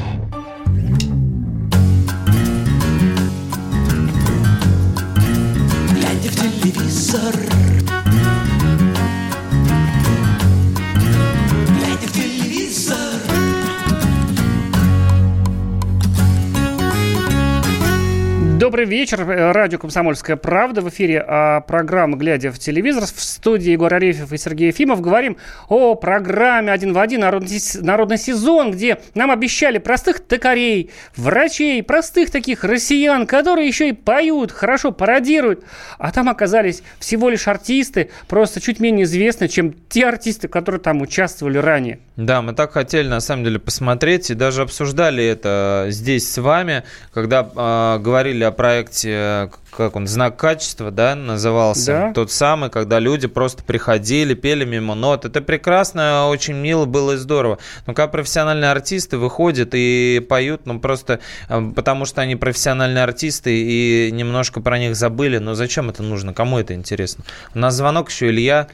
Добрый 18.71 18.85
вечер. 18.85 19.25
Радио 19.27 19.77
«Комсомольская 19.77 20.37
правда». 20.37 20.79
В 20.79 20.87
эфире 20.87 21.21
а, 21.27 21.59
программа 21.59 22.15
«Глядя 22.15 22.53
в 22.53 22.57
телевизор». 22.57 23.03
В 23.03 23.21
студии 23.21 23.71
Егор 23.71 23.93
Арефьев 23.93 24.31
и 24.31 24.37
Сергей 24.37 24.67
Ефимов. 24.67 25.01
Говорим 25.01 25.35
о 25.67 25.95
программе 25.95 26.71
«Один 26.71 26.93
в 26.93 26.99
один. 26.99 27.19
Народный, 27.19 27.59
народный 27.81 28.17
сезон», 28.17 28.71
где 28.71 29.01
нам 29.13 29.29
обещали 29.29 29.77
простых 29.77 30.21
токарей, 30.21 30.89
врачей, 31.17 31.83
простых 31.83 32.31
таких 32.31 32.63
россиян, 32.63 33.27
которые 33.27 33.67
еще 33.67 33.89
и 33.89 33.91
поют, 33.91 34.53
хорошо 34.53 34.93
пародируют. 34.93 35.65
А 35.97 36.13
там 36.13 36.29
оказались 36.29 36.81
всего 36.97 37.27
лишь 37.27 37.49
артисты, 37.49 38.09
просто 38.29 38.61
чуть 38.61 38.79
менее 38.79 39.03
известны, 39.03 39.49
чем 39.49 39.73
те 39.89 40.05
артисты, 40.05 40.47
которые 40.47 40.79
там 40.79 41.01
участвовали 41.01 41.57
ранее. 41.57 41.99
Да, 42.17 42.41
мы 42.41 42.53
так 42.53 42.73
хотели, 42.73 43.07
на 43.07 43.21
самом 43.21 43.45
деле, 43.45 43.57
посмотреть 43.57 44.31
и 44.31 44.33
даже 44.33 44.63
обсуждали 44.63 45.23
это 45.23 45.85
здесь 45.89 46.29
с 46.29 46.41
вами, 46.41 46.83
когда 47.13 47.49
э, 47.55 47.99
говорили 47.99 48.43
о 48.43 48.51
проекте, 48.51 49.49
как 49.75 49.95
он, 49.95 50.07
«Знак 50.07 50.35
качества», 50.35 50.91
да, 50.91 51.15
назывался, 51.15 51.91
да. 51.91 52.13
тот 52.13 52.29
самый, 52.29 52.69
когда 52.69 52.99
люди 52.99 53.27
просто 53.27 53.63
приходили, 53.63 54.33
пели 54.33 54.65
мимо 54.65 54.93
нот. 54.93 55.23
Это 55.23 55.41
прекрасно, 55.41 56.27
очень 56.27 56.55
мило 56.55 56.83
было 56.85 57.13
и 57.13 57.15
здорово. 57.15 57.59
Но 57.87 57.93
когда 57.93 58.09
профессиональные 58.09 58.71
артисты 58.71 59.17
выходят 59.17 59.69
и 59.71 60.23
поют, 60.27 60.65
ну, 60.65 60.81
просто 60.81 61.21
э, 61.47 61.71
потому 61.73 62.03
что 62.03 62.19
они 62.19 62.35
профессиональные 62.35 63.05
артисты 63.05 63.55
и 63.55 64.11
немножко 64.11 64.59
про 64.59 64.77
них 64.79 64.97
забыли, 64.97 65.37
но 65.37 65.53
зачем 65.53 65.89
это 65.89 66.03
нужно, 66.03 66.33
кому 66.33 66.59
это 66.59 66.73
интересно? 66.73 67.23
У 67.55 67.59
нас 67.59 67.73
звонок 67.73 68.09
еще 68.09 68.27
Илья. 68.27 68.67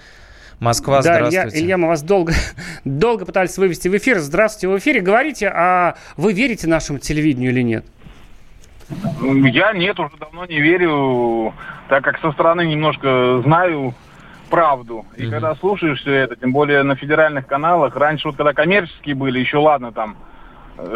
Москва, 0.59 1.01
да, 1.01 1.15
здравствуйте. 1.15 1.57
Илья, 1.57 1.65
Илья, 1.65 1.77
мы 1.77 1.87
вас 1.87 2.01
долго, 2.01 2.33
долго 2.85 3.25
пытались 3.25 3.57
вывести 3.57 3.87
в 3.89 3.97
эфир. 3.97 4.17
Здравствуйте, 4.19 4.67
в 4.67 4.77
эфире. 4.79 5.01
Говорите, 5.01 5.49
а 5.49 5.95
вы 6.15 6.33
верите 6.33 6.67
нашему 6.67 6.97
телевидению 6.99 7.51
или 7.51 7.61
нет? 7.61 7.85
Я 9.21 9.73
нет, 9.73 9.99
уже 9.99 10.15
давно 10.17 10.45
не 10.45 10.59
верю, 10.59 11.53
так 11.89 12.03
как 12.03 12.19
со 12.19 12.31
стороны 12.31 12.65
немножко 12.65 13.41
знаю 13.43 13.93
правду. 14.49 15.05
И 15.15 15.23
mm-hmm. 15.23 15.29
когда 15.29 15.55
слушаешь 15.55 15.99
все 15.99 16.13
это, 16.13 16.35
тем 16.35 16.53
более 16.53 16.81
на 16.83 16.95
федеральных 16.95 17.45
каналах, 17.45 17.95
раньше 17.95 18.29
вот 18.29 18.37
когда 18.37 18.53
коммерческие 18.53 19.13
были, 19.13 19.39
еще 19.39 19.57
ладно 19.57 19.91
там, 19.91 20.15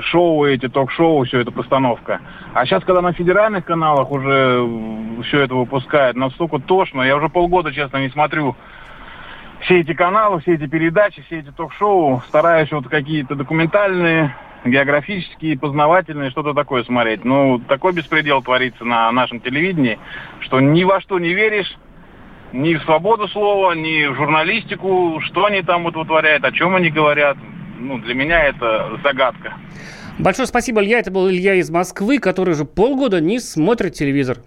шоу 0.01 0.45
эти, 0.45 0.69
ток-шоу, 0.69 1.25
все 1.25 1.39
это 1.39 1.51
постановка. 1.51 2.21
А 2.53 2.65
сейчас, 2.65 2.83
когда 2.83 3.01
на 3.01 3.13
федеральных 3.13 3.65
каналах 3.65 4.09
уже 4.09 4.67
все 5.27 5.41
это 5.41 5.55
выпускают, 5.55 6.15
настолько 6.15 6.59
тошно, 6.59 7.01
я 7.01 7.15
уже 7.15 7.29
полгода, 7.29 7.71
честно, 7.71 7.97
не 7.97 8.09
смотрю 8.09 8.55
все 9.63 9.81
эти 9.81 9.93
каналы, 9.93 10.41
все 10.41 10.55
эти 10.55 10.67
передачи, 10.67 11.21
все 11.23 11.39
эти 11.39 11.51
ток-шоу, 11.51 12.21
стараюсь 12.27 12.71
вот 12.71 12.87
какие-то 12.87 13.35
документальные, 13.35 14.35
географические, 14.65 15.57
познавательные, 15.57 16.31
что-то 16.31 16.53
такое 16.53 16.83
смотреть. 16.83 17.23
Ну, 17.25 17.59
такой 17.67 17.93
беспредел 17.93 18.41
творится 18.41 18.83
на 18.83 19.11
нашем 19.11 19.39
телевидении, 19.39 19.99
что 20.41 20.59
ни 20.59 20.83
во 20.83 21.01
что 21.01 21.19
не 21.19 21.33
веришь, 21.33 21.75
ни 22.53 22.75
в 22.75 22.83
свободу 22.83 23.27
слова, 23.27 23.73
ни 23.73 24.07
в 24.07 24.15
журналистику, 24.15 25.19
что 25.21 25.45
они 25.45 25.61
там 25.61 25.83
вот 25.83 25.95
вытворяют, 25.95 26.43
о 26.43 26.51
чем 26.51 26.75
они 26.75 26.89
говорят. 26.89 27.37
Ну, 27.79 27.97
для 27.99 28.13
меня 28.13 28.43
это 28.43 28.99
загадка. 29.03 29.53
Большое 30.19 30.47
спасибо, 30.47 30.83
Илья. 30.83 30.99
Это 30.99 31.09
был 31.09 31.29
Илья 31.29 31.55
из 31.55 31.71
Москвы, 31.71 32.19
который 32.19 32.51
уже 32.51 32.65
полгода 32.65 33.19
не 33.19 33.39
смотрит 33.39 33.93
телевизор. 33.93 34.37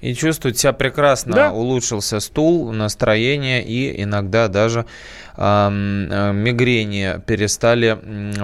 И 0.00 0.14
чувствует 0.14 0.58
себя 0.58 0.72
прекрасно. 0.72 1.34
Да. 1.34 1.52
Улучшился 1.52 2.20
стул, 2.20 2.72
настроение 2.72 3.64
и 3.64 4.02
иногда 4.02 4.48
даже 4.48 4.84
э, 5.36 5.70
мигрени 6.34 7.20
перестали 7.26 7.98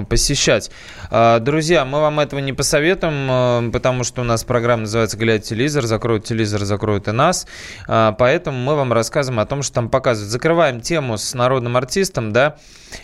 посещать. 0.09 0.71
Э, 1.11 1.39
друзья, 1.41 1.85
мы 1.85 2.01
вам 2.01 2.21
этого 2.21 2.41
не 2.41 2.55
посоветуем, 2.55 3.69
э, 3.69 3.71
потому 3.73 4.05
что 4.05 4.23
у 4.23 4.25
нас 4.25 4.43
программа 4.45 4.83
называется 4.83 5.19
«Глядь 5.19 5.45
телевизор», 5.45 5.85
закроют 5.85 6.25
телевизор, 6.25 6.65
закроют 6.65 7.09
и 7.09 7.13
нас. 7.13 7.47
Э, 7.87 8.13
поэтому 8.19 8.57
мы 8.57 8.75
вам 8.75 8.93
рассказываем 8.93 9.41
о 9.41 9.47
том, 9.47 9.63
что 9.63 9.75
там 9.75 9.91
показывают. 9.91 10.31
Закрываем 10.33 10.81
тему 10.81 11.19
с 11.19 11.35
народным 11.35 11.77
артистом, 11.77 12.33
да. 12.33 12.57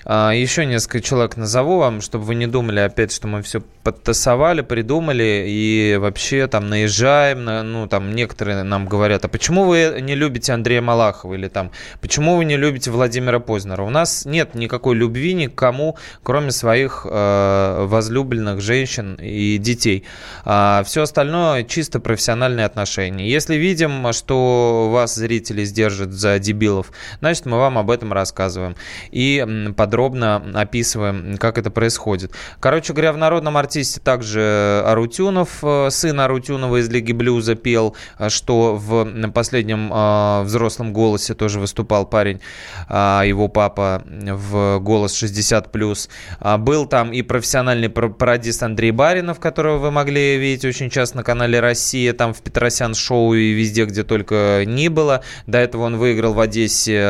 Э, 0.07 0.31
еще 0.35 0.65
несколько 0.65 1.01
человек 1.03 1.37
назову 1.37 1.79
вам, 1.79 2.01
чтобы 2.01 2.25
вы 2.25 2.37
не 2.37 2.47
думали 2.47 2.81
опять, 2.81 3.13
что 3.13 3.29
мы 3.29 3.43
все 3.43 3.61
подтасовали, 3.83 4.63
придумали 4.63 5.45
и 5.47 5.97
вообще 6.01 6.47
там 6.47 6.69
наезжаем 6.69 7.45
на, 7.45 7.63
ну, 7.63 7.87
там 7.87 8.15
некоторые 8.15 8.46
некоторые 8.47 8.63
нам 8.63 8.87
говорят, 8.87 9.25
а 9.25 9.29
почему 9.29 9.65
вы 9.65 9.99
не 10.01 10.15
любите 10.15 10.53
Андрея 10.53 10.81
Малахова 10.81 11.35
или 11.35 11.49
там, 11.49 11.71
почему 12.01 12.37
вы 12.37 12.45
не 12.45 12.57
любите 12.57 12.91
Владимира 12.91 13.41
Познера? 13.41 13.83
У 13.83 13.91
нас 13.91 14.25
нет 14.25 14.55
никакой 14.55 14.97
любви 14.97 15.35
ни 15.35 15.47
к 15.47 15.55
кому, 15.55 15.97
кроме 16.23 16.51
своих 16.51 17.07
э, 17.09 17.87
возлюбленных 17.87 18.61
женщин 18.61 19.19
и 19.21 19.59
детей. 19.59 20.05
А 20.45 20.83
все 20.85 21.03
остальное 21.03 21.65
чисто 21.65 22.01
профессиональные 22.01 22.67
отношения. 22.67 23.29
Если 23.29 23.57
видим, 23.57 24.13
что 24.13 24.91
вас 24.91 25.15
зрители 25.15 25.65
сдержат 25.65 26.13
за 26.13 26.39
дебилов, 26.39 26.93
значит, 27.21 27.47
мы 27.47 27.59
вам 27.59 27.79
об 27.79 27.91
этом 27.91 28.13
рассказываем 28.13 28.77
и 29.11 29.73
подробно 29.77 30.43
описываем, 30.55 31.37
как 31.39 31.59
это 31.59 31.71
происходит. 31.71 32.33
Короче 32.61 32.93
говоря, 32.93 33.13
в 33.13 33.19
народном 33.19 33.57
артисте 33.57 34.01
также 34.01 34.83
Арутюнов, 34.87 35.59
э, 35.63 35.89
сын 35.91 36.21
Арутюнова 36.21 36.77
из 36.81 36.89
Лиги 36.89 37.13
Блюза 37.13 37.55
пел, 37.55 37.97
э, 38.19 38.26
что 38.31 38.77
в 38.77 39.31
последнем 39.31 39.93
э, 39.93 40.43
взрослом 40.45 40.93
голосе 40.93 41.35
тоже 41.35 41.61
выступал 41.61 42.07
парень, 42.07 42.41
а 42.89 43.23
его 43.25 43.49
папа 43.49 44.03
в 44.07 44.79
«Голос 44.81 45.23
60+.» 45.23 46.09
а 46.41 46.59
Был 46.59 46.87
там 46.87 47.13
и 47.13 47.23
профессиональный 47.23 47.89
пародист 47.89 48.63
Андрей 48.63 48.91
Баринов, 48.91 49.41
которого 49.41 49.79
вы 49.79 49.91
могли 49.91 50.37
видеть 50.39 50.65
очень 50.65 50.91
часто 50.91 51.19
на 51.19 51.23
канале 51.23 51.61
«Россия», 51.61 52.13
там 52.13 52.35
в 52.35 52.43
Петросян 52.43 52.95
шоу 52.95 53.35
и 53.35 53.53
везде, 53.53 53.85
где 53.85 54.03
только 54.03 54.65
ни 54.67 54.89
было. 54.89 55.23
До 55.47 55.59
этого 55.59 55.85
он 55.85 55.97
выиграл 55.97 56.35
в 56.35 56.41
Одессе 56.41 57.01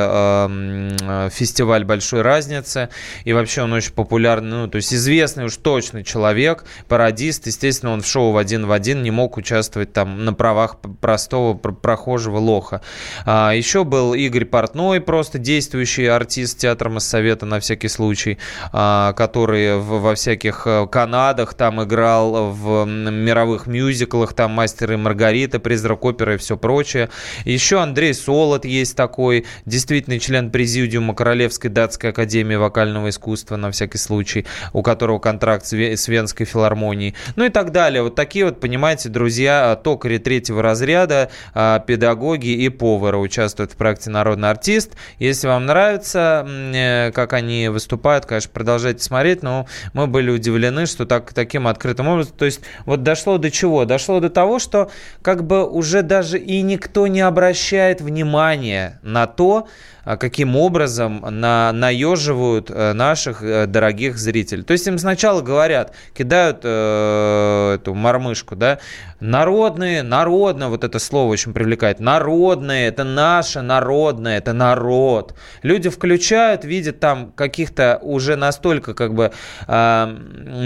фестиваль 1.30 1.84
«Большой 1.84 2.22
разницы», 2.22 2.88
и 3.24 3.32
вообще 3.32 3.62
он 3.62 3.72
очень 3.72 3.92
популярный, 3.92 4.50
ну, 4.50 4.68
то 4.68 4.76
есть 4.76 4.92
известный 4.92 5.44
уж 5.44 5.56
точно 5.56 6.04
человек, 6.04 6.64
пародист, 6.88 7.46
естественно, 7.46 7.92
он 7.92 8.02
в 8.02 8.06
шоу 8.06 8.32
в 8.32 8.36
один 8.36 8.66
в 8.66 8.72
один 8.72 9.02
не 9.02 9.10
мог 9.10 9.36
участвовать 9.36 9.92
там 9.92 10.24
на 10.24 10.34
правах 10.34 10.78
простого 11.06 11.54
прохожего 11.54 12.38
лоха. 12.38 12.80
А, 13.24 13.52
еще 13.52 13.84
был 13.84 14.12
Игорь 14.12 14.44
Портной, 14.44 15.00
просто 15.00 15.38
действующий 15.38 16.06
артист 16.06 16.58
театра 16.58 16.90
Моссовета 16.90 17.46
на 17.46 17.60
всякий 17.60 17.86
случай, 17.86 18.38
а, 18.72 19.12
который 19.12 19.78
в, 19.78 20.00
во 20.00 20.16
всяких 20.16 20.66
э, 20.66 20.88
Канадах 20.90 21.54
там 21.54 21.80
играл 21.80 22.50
в 22.50 22.84
мировых 22.86 23.68
мюзиклах, 23.68 24.32
там 24.32 24.50
«Мастер 24.50 24.94
и 24.94 24.96
Маргарита», 24.96 25.60
«Призрак 25.60 26.04
оперы» 26.04 26.34
и 26.34 26.38
все 26.38 26.56
прочее. 26.56 27.08
Еще 27.44 27.80
Андрей 27.80 28.12
Солод 28.12 28.64
есть 28.64 28.96
такой, 28.96 29.46
действительный 29.64 30.18
член 30.18 30.50
президиума 30.50 31.14
Королевской 31.14 31.70
датской 31.70 32.10
академии 32.10 32.56
вокального 32.56 33.10
искусства, 33.10 33.54
на 33.54 33.70
всякий 33.70 33.98
случай, 33.98 34.44
у 34.72 34.82
которого 34.82 35.20
контракт 35.20 35.66
с 35.66 36.08
Венской 36.08 36.46
филармонией. 36.46 37.14
Ну 37.36 37.44
и 37.44 37.48
так 37.48 37.70
далее. 37.70 38.02
Вот 38.02 38.16
такие 38.16 38.44
вот, 38.44 38.58
понимаете, 38.58 39.08
друзья, 39.08 39.78
токари 39.84 40.18
третьего 40.18 40.62
разряда, 40.62 40.95
а, 41.54 41.78
педагоги 41.80 42.48
и 42.48 42.68
повары 42.68 43.18
участвуют 43.18 43.72
в 43.72 43.76
проекте 43.76 44.10
«Народный 44.10 44.50
артист». 44.50 44.92
Если 45.18 45.46
вам 45.46 45.66
нравится, 45.66 46.46
э, 46.46 47.12
как 47.12 47.32
они 47.32 47.68
выступают, 47.68 48.26
конечно, 48.26 48.50
продолжайте 48.52 49.02
смотреть, 49.02 49.42
но 49.42 49.66
мы 49.92 50.06
были 50.06 50.30
удивлены, 50.30 50.86
что 50.86 51.06
так, 51.06 51.32
таким 51.32 51.66
открытым 51.66 52.08
образом, 52.08 52.34
то 52.36 52.44
есть 52.44 52.60
вот 52.84 53.02
дошло 53.02 53.38
до 53.38 53.50
чего? 53.50 53.84
Дошло 53.84 54.20
до 54.20 54.30
того, 54.30 54.58
что 54.58 54.90
как 55.22 55.44
бы 55.44 55.68
уже 55.68 56.02
даже 56.02 56.38
и 56.38 56.62
никто 56.62 57.06
не 57.06 57.20
обращает 57.20 58.00
внимания 58.00 59.00
на 59.02 59.26
то, 59.26 59.68
каким 60.14 60.54
образом 60.54 61.24
на, 61.28 61.72
наеживают 61.72 62.70
э, 62.70 62.92
наших 62.92 63.42
э, 63.42 63.66
дорогих 63.66 64.16
зрителей. 64.18 64.62
То 64.62 64.72
есть 64.72 64.86
им 64.86 64.98
сначала 64.98 65.42
говорят, 65.42 65.92
кидают 66.14 66.60
э, 66.62 67.74
эту 67.74 67.94
мормышку, 67.94 68.54
да, 68.54 68.78
народные, 69.18 70.04
народно, 70.04 70.68
вот 70.68 70.84
это 70.84 71.00
слово 71.00 71.32
очень 71.32 71.52
привлекает, 71.52 71.98
народные, 71.98 72.86
это 72.86 73.02
наше 73.02 73.62
народное, 73.62 74.38
это 74.38 74.52
народ. 74.52 75.34
Люди 75.62 75.88
включают, 75.88 76.64
видят 76.64 77.00
там 77.00 77.32
каких-то 77.32 77.98
уже 78.02 78.36
настолько 78.36 78.94
как 78.94 79.14
бы 79.14 79.32
э, 79.66 80.18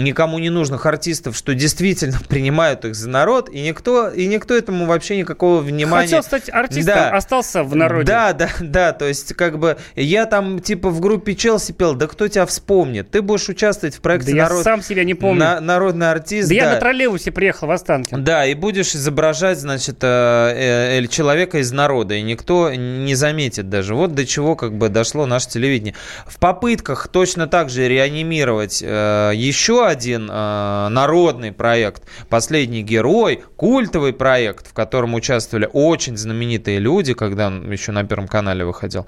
никому 0.03 0.37
не 0.37 0.51
нужных 0.51 0.85
артистов, 0.85 1.35
что 1.35 1.55
действительно 1.55 2.19
принимают 2.29 2.85
их 2.85 2.93
за 2.93 3.09
народ, 3.09 3.49
и 3.49 3.61
никто, 3.61 4.09
и 4.09 4.27
никто 4.27 4.55
этому 4.55 4.85
вообще 4.85 5.17
никакого 5.17 5.61
внимания... 5.61 6.03
Хотел 6.03 6.23
стать 6.23 6.49
артистом, 6.53 6.95
да. 6.95 7.09
остался 7.09 7.63
в 7.63 7.75
народе. 7.75 8.05
Да, 8.05 8.33
да, 8.33 8.49
да, 8.59 8.93
то 8.93 9.05
есть 9.05 9.30
как 9.33 9.59
бы 9.59 9.77
я 9.95 10.25
там 10.25 10.59
типа 10.59 10.89
в 10.89 10.99
группе 10.99 11.35
Челси 11.35 11.73
пел, 11.73 11.95
да 11.95 12.07
кто 12.07 12.27
тебя 12.27 12.45
вспомнит? 12.45 13.11
Ты 13.11 13.21
будешь 13.21 13.49
участвовать 13.49 13.95
в 13.95 14.01
проекте 14.01 14.31
да 14.31 14.43
народ... 14.43 14.57
я 14.59 14.63
сам 14.63 14.81
себя 14.81 15.03
не 15.03 15.13
помню. 15.13 15.39
На, 15.39 15.59
народный 15.59 16.09
артист. 16.11 16.49
Да, 16.49 16.55
да 16.55 16.61
я 16.61 16.73
на 16.73 16.79
троллейбусе 16.79 17.31
приехал 17.31 17.67
в 17.67 17.71
Останкино. 17.71 18.21
Да, 18.21 18.45
и 18.45 18.53
будешь 18.53 18.95
изображать, 18.95 19.59
значит, 19.59 19.97
э, 20.01 20.99
э, 20.99 21.07
человека 21.07 21.59
из 21.59 21.71
народа, 21.71 22.15
и 22.15 22.21
никто 22.21 22.73
не 22.73 23.15
заметит 23.15 23.69
даже. 23.69 23.95
Вот 23.95 24.13
до 24.13 24.25
чего 24.25 24.55
как 24.55 24.77
бы 24.77 24.89
дошло 24.89 25.25
наше 25.25 25.49
телевидение. 25.49 25.95
В 26.25 26.39
попытках 26.39 27.07
точно 27.07 27.47
так 27.47 27.69
же 27.69 27.87
реанимировать 27.87 28.81
э, 28.83 29.31
еще 29.33 29.85
один 29.85 30.27
народный 30.27 31.51
проект 31.51 32.03
«Последний 32.29 32.83
герой», 32.83 33.43
культовый 33.55 34.13
проект, 34.13 34.67
в 34.67 34.73
котором 34.73 35.13
участвовали 35.13 35.69
очень 35.71 36.17
знаменитые 36.17 36.79
люди, 36.79 37.13
когда 37.13 37.47
он 37.47 37.71
еще 37.71 37.91
на 37.91 38.03
Первом 38.03 38.27
канале 38.27 38.65
выходил. 38.65 39.05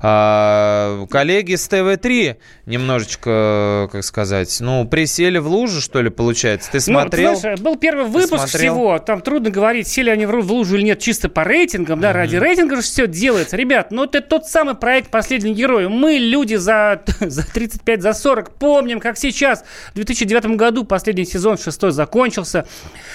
А, 0.00 1.06
коллеги 1.10 1.54
с 1.54 1.68
ТВ-3 1.68 2.36
немножечко, 2.66 3.88
как 3.90 4.04
сказать, 4.04 4.56
ну, 4.60 4.86
присели 4.86 5.38
в 5.38 5.48
лужу, 5.48 5.80
что 5.80 6.00
ли, 6.02 6.10
получается? 6.10 6.70
Ты 6.70 6.80
смотрел? 6.80 7.32
Ну, 7.32 7.38
знаешь, 7.38 7.60
был 7.60 7.76
первый 7.76 8.06
выпуск 8.06 8.46
всего, 8.48 8.98
там 8.98 9.20
трудно 9.20 9.50
говорить, 9.50 9.88
сели 9.88 10.10
они 10.10 10.26
в 10.26 10.52
лужу 10.52 10.76
или 10.76 10.82
нет, 10.82 10.98
чисто 10.98 11.28
по 11.28 11.44
рейтингам, 11.44 12.00
да, 12.00 12.10
mm-hmm. 12.10 12.14
ради 12.14 12.36
рейтинга 12.36 12.76
же 12.76 12.82
все 12.82 13.06
делается. 13.06 13.56
Ребят, 13.56 13.90
ну 13.90 14.04
это 14.04 14.20
тот 14.20 14.46
самый 14.46 14.74
проект 14.74 15.10
«Последний 15.10 15.54
герой». 15.54 15.88
Мы, 15.88 16.14
люди 16.18 16.56
за, 16.56 17.02
за 17.20 17.46
35, 17.46 18.02
за 18.02 18.12
40, 18.12 18.50
помним, 18.56 19.00
как 19.00 19.16
сейчас, 19.16 19.64
в 19.92 19.94
2009 19.94 20.56
году 20.56 20.84
последний 20.84 21.24
сезон, 21.24 21.58
шестой, 21.58 21.92
закончился. 21.92 22.66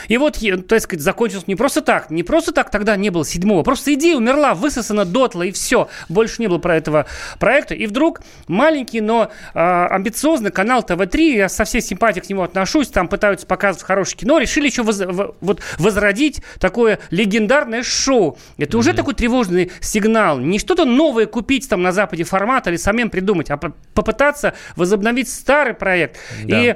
И 0.07 0.17
вот, 0.17 0.39
то 0.67 0.75
есть, 0.75 0.99
закончился 0.99 1.45
не 1.47 1.55
просто 1.55 1.81
так, 1.81 2.09
не 2.09 2.23
просто 2.23 2.51
так 2.51 2.69
тогда 2.69 2.95
не 2.95 3.09
было 3.09 3.25
седьмого, 3.25 3.63
просто 3.63 3.93
идея 3.93 4.17
умерла, 4.17 4.53
высосана 4.53 5.05
дотла, 5.05 5.43
и 5.43 5.51
все. 5.51 5.89
Больше 6.09 6.32
не 6.39 6.47
было 6.47 6.57
про 6.57 6.75
этого 6.75 7.05
проекта. 7.39 7.73
И 7.75 7.85
вдруг 7.87 8.21
маленький, 8.47 9.01
но 9.01 9.31
э, 9.53 9.59
амбициозный 9.59 10.51
канал 10.51 10.83
ТВ-3, 10.83 11.19
я 11.35 11.49
со 11.49 11.63
всей 11.63 11.81
симпатией 11.81 12.25
к 12.25 12.29
нему 12.29 12.43
отношусь, 12.43 12.89
там 12.89 13.07
пытаются 13.07 13.45
показывать 13.45 13.85
хорошее 13.85 14.17
кино, 14.17 14.39
решили 14.39 14.67
еще 14.67 14.83
воз, 14.83 15.01
вот 15.41 15.61
возродить 15.77 16.41
такое 16.59 16.99
легендарное 17.09 17.83
шоу. 17.83 18.37
Это 18.57 18.77
mm-hmm. 18.77 18.79
уже 18.79 18.93
такой 18.93 19.13
тревожный 19.13 19.71
сигнал. 19.81 20.39
Не 20.39 20.59
что-то 20.59 20.85
новое 20.85 21.25
купить 21.25 21.69
там 21.69 21.81
на 21.81 21.91
Западе 21.91 22.23
формат 22.23 22.67
или 22.67 22.75
самим 22.75 23.09
придумать, 23.09 23.49
а 23.49 23.57
попытаться 23.57 24.53
возобновить 24.75 25.29
старый 25.29 25.73
проект. 25.73 26.17
Да. 26.43 26.61
И 26.61 26.75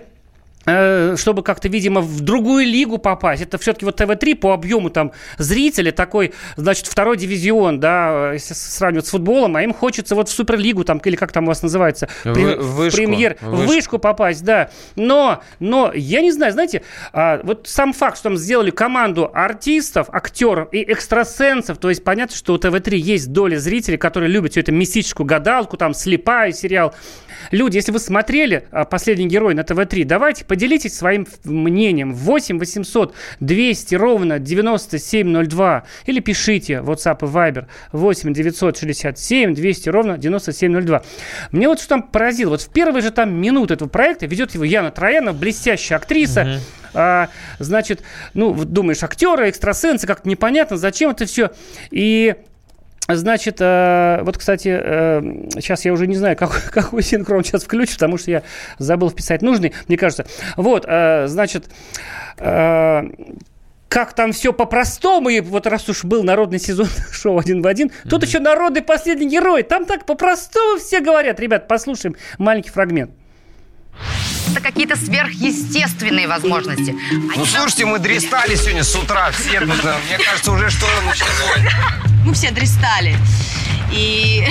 чтобы 0.68 1.44
как-то, 1.44 1.70
видимо, 1.70 2.02
в 2.02 2.20
другую 2.22 2.66
лигу 2.66 2.98
попасть. 2.98 3.42
Это 3.42 3.58
все-таки 3.58 3.86
вот 3.86 3.96
ТВ-3 3.96 4.36
по 4.36 4.54
объему 4.54 4.90
там 4.90 5.14
зрителей 5.38 5.92
такой, 5.92 6.34
значит, 6.58 6.88
второй 6.88 7.16
дивизион, 7.18 7.80
да, 7.80 8.34
если 8.34 8.54
сравнивать 8.54 9.08
с 9.08 9.12
футболом, 9.12 9.56
а 9.56 9.64
им 9.64 9.74
хочется 9.74 10.14
вот 10.16 10.28
в 10.28 10.32
Суперлигу 10.32 10.84
там, 10.84 10.98
или 10.98 11.16
как 11.16 11.32
там 11.32 11.46
у 11.46 11.48
вас 11.48 11.64
называется, 11.64 12.10
Вы, 12.26 12.56
вышку, 12.56 12.98
премьер, 12.98 13.38
вышку. 13.42 13.56
в 13.56 13.66
вышку 13.68 14.00
попасть, 14.00 14.44
да. 14.44 14.70
Но, 14.96 15.42
но, 15.60 15.92
я 15.94 16.22
не 16.22 16.32
знаю, 16.32 16.52
знаете, 16.52 16.84
а, 17.14 17.40
вот 17.44 17.68
сам 17.68 17.94
факт, 17.94 18.18
что 18.18 18.30
там 18.30 18.38
сделали 18.38 18.72
команду 18.72 19.32
артистов, 19.34 20.08
актеров 20.12 20.68
и 20.74 20.84
экстрасенсов, 20.84 21.78
то 21.78 21.90
есть 21.90 22.04
понятно, 22.04 22.36
что 22.36 22.54
у 22.54 22.58
ТВ-3 22.58 22.96
есть 22.98 23.32
доля 23.32 23.58
зрителей, 23.58 23.98
которые 23.98 24.30
любят 24.30 24.52
всю 24.52 24.60
эту 24.60 24.74
мистическую 24.74 25.26
гадалку, 25.26 25.78
там, 25.78 25.94
слепая 25.94 26.52
сериал. 26.52 26.94
Люди, 27.52 27.78
если 27.78 27.92
вы 27.92 28.00
смотрели 28.00 28.66
а, 28.72 28.86
«Последний 28.86 29.28
герой» 29.28 29.54
на 29.54 29.64
ТВ-3, 29.64 30.04
давайте 30.04 30.46
Поделитесь 30.48 30.96
своим 30.96 31.28
мнением. 31.44 32.14
8 32.14 32.58
800 32.58 33.14
200 33.40 33.96
ровно 33.96 34.40
9702. 34.40 35.84
Или 36.06 36.20
пишите 36.20 36.76
WhatsApp 36.76 37.20
и 37.22 37.26
Viber 37.26 37.68
8 37.92 38.34
967 38.34 39.54
200 39.54 39.90
ровно 39.90 40.18
9702. 40.18 41.04
Мне 41.52 41.68
вот 41.68 41.80
что 41.80 41.90
там 41.90 42.04
поразило. 42.04 42.52
Вот 42.52 42.62
в 42.62 42.70
первые 42.70 43.02
же 43.02 43.12
там 43.12 43.34
минуты 43.34 43.76
этого 43.76 43.90
проекта 43.90 44.26
ведет 44.26 44.54
его 44.54 44.64
Яна 44.64 44.92
Троянова, 44.92 45.36
блестящая 45.36 46.00
актриса. 46.00 46.42
Угу. 46.42 46.60
А, 46.94 47.30
значит, 47.60 48.02
ну, 48.34 48.54
думаешь, 48.54 49.04
актеры, 49.04 49.50
экстрасенсы, 49.50 50.08
как-то 50.08 50.28
непонятно, 50.30 50.78
зачем 50.78 51.12
это 51.12 51.26
все. 51.26 51.52
И 51.92 52.36
Значит, 53.08 53.58
э, 53.60 54.20
вот, 54.24 54.38
кстати, 54.38 54.68
э, 54.68 55.22
сейчас 55.56 55.86
я 55.86 55.94
уже 55.94 56.08
не 56.08 56.16
знаю, 56.16 56.36
какой, 56.38 56.62
какой 56.72 57.04
синхрон 57.04 57.44
сейчас 57.44 57.64
включу, 57.64 57.94
потому 57.94 58.18
что 58.18 58.32
я 58.32 58.44
забыл 58.80 59.10
вписать 59.10 59.42
нужный, 59.42 59.74
мне 59.88 59.98
кажется. 59.98 60.26
Вот, 60.56 60.86
э, 60.88 61.28
значит, 61.28 61.66
как 62.38 64.14
там 64.14 64.32
все 64.32 64.54
по-простому, 64.54 65.30
и 65.30 65.40
вот 65.40 65.66
раз 65.66 65.90
уж 65.90 66.04
был 66.04 66.24
народный 66.24 66.60
сезон 66.60 66.88
шоу 67.12 67.40
один 67.40 67.62
в 67.62 67.68
один, 67.68 67.88
mm-hmm. 67.88 68.10
тут 68.10 68.24
еще 68.24 68.40
народный 68.40 68.82
последний 68.82 69.28
герой, 69.28 69.64
там 69.64 69.86
так 69.86 70.06
по-простому 70.06 70.78
все 70.78 71.00
говорят. 71.00 71.40
Ребят, 71.40 71.68
послушаем 71.68 72.16
маленький 72.38 72.70
фрагмент. 72.70 73.12
Это 74.52 74.62
какие-то 74.62 74.96
сверхъестественные 74.96 76.28
возможности. 76.28 76.92
Они 77.12 77.38
ну, 77.38 77.46
слушайте, 77.46 77.86
мы 77.86 78.00
дристали 78.00 78.56
сегодня 78.56 78.84
с 78.84 78.96
утра 78.96 79.32
все. 79.32 79.60
Мне 79.60 80.18
кажется, 80.24 80.52
уже 80.52 80.70
что-то 80.70 81.02
началось. 81.06 81.74
Мы 82.26 82.34
все 82.34 82.52
дристали. 82.52 83.16
И 83.92 84.46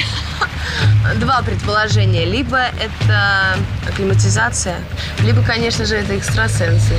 два 1.16 1.42
предположения. 1.42 2.24
Либо 2.24 2.59
это 2.59 3.59
акклиматизация, 3.87 4.78
либо, 5.20 5.42
конечно 5.42 5.85
же, 5.85 5.96
это 5.96 6.16
экстрасенсы. 6.16 6.94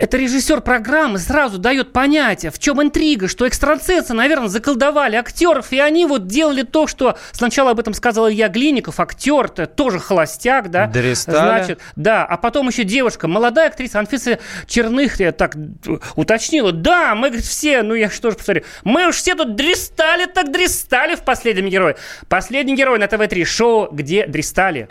Это 0.00 0.16
режиссер 0.16 0.62
программы 0.62 1.18
сразу 1.18 1.58
дает 1.58 1.92
понятие, 1.92 2.50
в 2.50 2.58
чем 2.58 2.82
интрига, 2.82 3.28
что 3.28 3.46
экстрасенсы, 3.46 4.14
наверное, 4.14 4.48
заколдовали 4.48 5.14
актеров, 5.16 5.72
и 5.72 5.78
они 5.78 6.06
вот 6.06 6.26
делали 6.26 6.62
то, 6.62 6.86
что 6.86 7.18
сначала 7.32 7.72
об 7.72 7.80
этом 7.80 7.92
сказал 7.92 8.30
Илья 8.30 8.48
Глиников, 8.48 8.98
актер 8.98 9.44
-то, 9.44 9.66
тоже 9.66 9.98
холостяк, 9.98 10.70
да? 10.70 10.86
Дристали. 10.86 11.36
Значит, 11.36 11.80
да, 11.96 12.24
а 12.24 12.38
потом 12.38 12.68
еще 12.68 12.84
девушка, 12.84 13.28
молодая 13.28 13.68
актриса 13.68 13.98
Анфиса 13.98 14.38
Черных, 14.66 15.20
я 15.20 15.32
так 15.32 15.54
уточнила, 16.16 16.72
да, 16.72 17.14
мы 17.14 17.28
говорит, 17.28 17.44
все, 17.44 17.82
ну 17.82 17.92
я 17.92 18.08
что 18.08 18.30
же 18.30 18.38
повторю, 18.38 18.62
мы 18.84 19.06
уж 19.06 19.16
все 19.16 19.34
тут 19.34 19.54
дристали, 19.54 20.24
так 20.24 20.50
дристали 20.50 21.14
в 21.14 21.24
последнем 21.24 21.68
герое. 21.68 21.96
Последний 22.26 22.74
герой 22.74 22.98
на 22.98 23.06
ТВ-3, 23.06 23.44
шоу 23.44 23.88
«Где 23.92 24.26
дристали». 24.26 24.88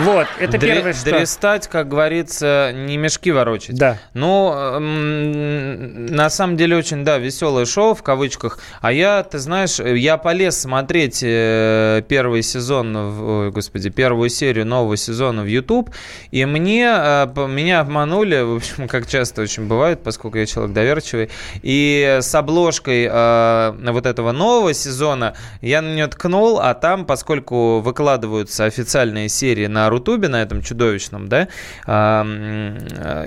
Вот, 0.00 0.26
это 0.40 0.56
Дре- 0.56 0.74
первое, 0.74 0.92
что... 0.92 1.10
Дрестать, 1.10 1.68
как 1.68 1.88
говорится, 1.88 2.72
не 2.74 2.96
мешки 2.96 3.30
ворочать. 3.30 3.76
Да. 3.76 3.98
Ну, 4.12 4.52
м- 4.52 6.06
на 6.06 6.28
самом 6.30 6.56
деле, 6.56 6.76
очень, 6.76 7.04
да, 7.04 7.18
веселое 7.18 7.64
шоу, 7.64 7.94
в 7.94 8.02
кавычках. 8.02 8.58
А 8.80 8.92
я, 8.92 9.22
ты 9.22 9.38
знаешь, 9.38 9.78
я 9.78 10.16
полез 10.16 10.58
смотреть 10.58 11.20
э, 11.22 12.02
первый 12.08 12.42
сезон, 12.42 12.96
ой, 12.96 13.50
господи, 13.52 13.90
первую 13.90 14.30
серию 14.30 14.66
нового 14.66 14.96
сезона 14.96 15.42
в 15.42 15.46
YouTube, 15.46 15.90
и 16.32 16.44
мне, 16.44 16.90
э, 16.92 17.26
меня 17.48 17.80
обманули, 17.80 18.40
в 18.42 18.56
общем, 18.56 18.88
как 18.88 19.06
часто 19.06 19.42
очень 19.42 19.66
бывает, 19.66 20.02
поскольку 20.02 20.38
я 20.38 20.46
человек 20.46 20.74
доверчивый, 20.74 21.30
и 21.62 22.18
с 22.20 22.34
обложкой 22.34 23.08
э, 23.10 23.72
вот 23.92 24.06
этого 24.06 24.32
нового 24.32 24.74
сезона 24.74 25.34
я 25.60 25.82
на 25.82 25.94
нее 25.94 26.08
ткнул, 26.08 26.58
а 26.58 26.74
там, 26.74 27.04
поскольку 27.04 27.78
выкладываются 27.80 28.64
официальные 28.64 29.28
серии 29.28 29.66
на 29.66 29.83
Рутубе, 29.90 30.28
на 30.28 30.42
этом 30.42 30.62
чудовищном, 30.62 31.28
да, 31.28 31.48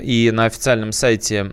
и 0.01 0.31
на 0.33 0.45
официальном 0.45 0.91
сайте 0.91 1.45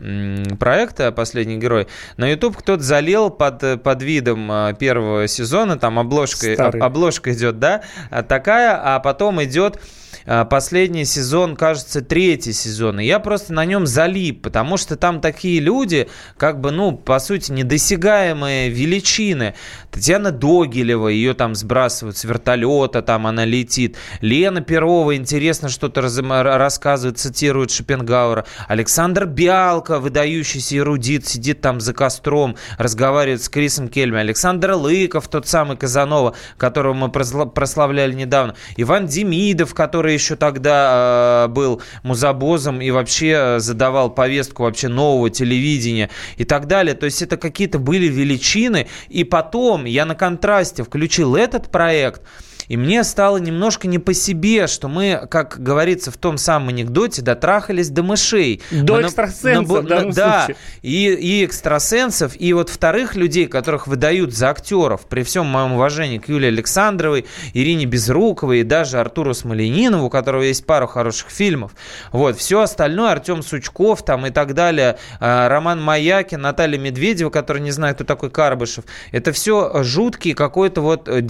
проекта 0.58 1.12
«Последний 1.12 1.56
герой», 1.56 1.86
на 2.16 2.30
YouTube 2.30 2.56
кто-то 2.56 2.82
залил 2.82 3.30
под, 3.30 3.82
под 3.82 4.02
видом 4.02 4.50
а, 4.50 4.72
первого 4.72 5.26
сезона, 5.28 5.78
там 5.78 5.98
обложка, 5.98 6.68
обложка 6.80 7.32
идет, 7.32 7.58
да, 7.58 7.82
а 8.10 8.22
такая, 8.22 8.80
а 8.82 9.00
потом 9.00 9.42
идет 9.42 9.80
последний 10.24 11.04
сезон, 11.04 11.56
кажется, 11.56 12.00
третий 12.00 12.52
сезон. 12.52 13.00
И 13.00 13.04
я 13.04 13.18
просто 13.18 13.52
на 13.52 13.64
нем 13.64 13.87
залип, 13.87 14.42
потому 14.42 14.76
что 14.76 14.96
там 14.96 15.20
такие 15.20 15.60
люди, 15.60 16.08
как 16.37 16.60
бы, 16.60 16.70
ну, 16.70 16.92
по 16.92 17.18
сути, 17.18 17.52
недосягаемые 17.52 18.70
величины. 18.70 19.54
Татьяна 19.90 20.30
Догилева, 20.30 21.08
ее 21.08 21.34
там 21.34 21.54
сбрасывают 21.54 22.16
с 22.16 22.24
вертолета, 22.24 23.02
там 23.02 23.26
она 23.26 23.44
летит. 23.44 23.96
Лена 24.20 24.60
Перова, 24.60 25.14
интересно, 25.16 25.68
что-то 25.68 26.00
раз, 26.00 26.18
рассказывает, 26.18 27.18
цитирует 27.18 27.70
Шопенгауэра. 27.70 28.46
Александр 28.66 29.26
Биалко, 29.26 30.00
выдающийся 30.00 30.78
эрудит, 30.78 31.26
сидит 31.26 31.60
там 31.60 31.80
за 31.80 31.92
костром, 31.92 32.56
разговаривает 32.78 33.42
с 33.42 33.48
Крисом 33.48 33.88
Кельми. 33.88 34.18
Александр 34.18 34.72
Лыков, 34.72 35.28
тот 35.28 35.46
самый 35.46 35.76
Казанова, 35.76 36.34
которого 36.56 36.94
мы 36.94 37.10
прославляли 37.10 38.14
недавно. 38.14 38.54
Иван 38.76 39.06
Демидов, 39.06 39.74
который 39.74 40.13
еще 40.14 40.37
тогда 40.37 41.44
э, 41.46 41.48
был 41.48 41.83
музабозом 42.03 42.81
и 42.81 42.90
вообще 42.90 43.35
э, 43.37 43.59
задавал 43.59 44.11
повестку 44.11 44.62
вообще 44.62 44.88
нового 44.88 45.31
телевидения 45.31 46.11
и 46.37 46.44
так 46.44 46.66
далее. 46.66 46.94
То 46.94 47.07
есть 47.07 47.22
это 47.22 47.37
какие-то 47.37 47.79
были 47.79 48.07
величины. 48.07 48.88
И 49.09 49.24
потом 49.24 49.85
я 49.85 50.05
на 50.05 50.14
контрасте 50.14 50.83
включил 50.83 51.37
этот 51.37 51.70
проект– 51.70 52.22
и 52.68 52.77
мне 52.77 53.05
стало 53.05 53.38
немножко 53.38 53.88
не 53.88 53.98
по 53.98 54.14
себе, 54.14 54.66
что 54.66 54.88
мы, 54.88 55.27
как 55.31 55.62
говорится 55.62 56.11
в 56.11 56.16
том 56.16 56.38
самом 56.38 56.68
анекдоте, 56.68 57.22
дотрахались 57.22 57.90
до 57.90 58.03
мышей. 58.03 58.62
До 58.70 58.94
мы 58.94 59.03
экстрасенсов, 59.03 59.85
на, 59.85 60.00
на, 60.03 60.12
Да, 60.12 60.48
и, 60.83 61.12
и 61.12 61.44
экстрасенсов, 61.44 62.38
и 62.38 62.53
вот 62.53 62.68
вторых 62.68 63.16
людей, 63.16 63.46
которых 63.46 63.87
выдают 63.87 64.35
за 64.35 64.50
актеров, 64.50 65.07
при 65.07 65.22
всем 65.22 65.46
моем 65.46 65.72
уважении 65.72 66.18
к 66.18 66.29
Юлии 66.29 66.48
Александровой, 66.48 67.27
Ирине 67.53 67.87
Безруковой 67.87 68.61
и 68.61 68.62
даже 68.62 68.98
Артуру 68.98 69.35
Смоленинову, 69.35 70.07
у 70.07 70.11
которого 70.11 70.42
есть 70.42 70.66
пару 70.66 70.87
хороших 70.87 71.31
фильмов. 71.31 71.72
Вот, 72.12 72.37
все 72.37 72.61
остальное, 72.61 73.12
Артем 73.12 73.42
Сучков 73.42 74.05
там 74.05 74.27
и 74.27 74.31
так 74.31 74.55
далее, 74.55 74.98
а, 75.20 75.48
Роман 75.48 75.83
Маякин, 75.83 76.40
Наталья 76.40 76.79
Медведева, 76.79 77.31
который 77.31 77.62
не 77.62 77.70
знает, 77.70 77.96
кто 77.96 78.05
такой 78.05 78.31
Карбышев. 78.31 78.85
Это 79.12 79.33
все 79.33 79.83
жуткий 79.83 80.35
какой-то 80.35 80.81
вот, 80.81 81.09
э, 81.09 81.20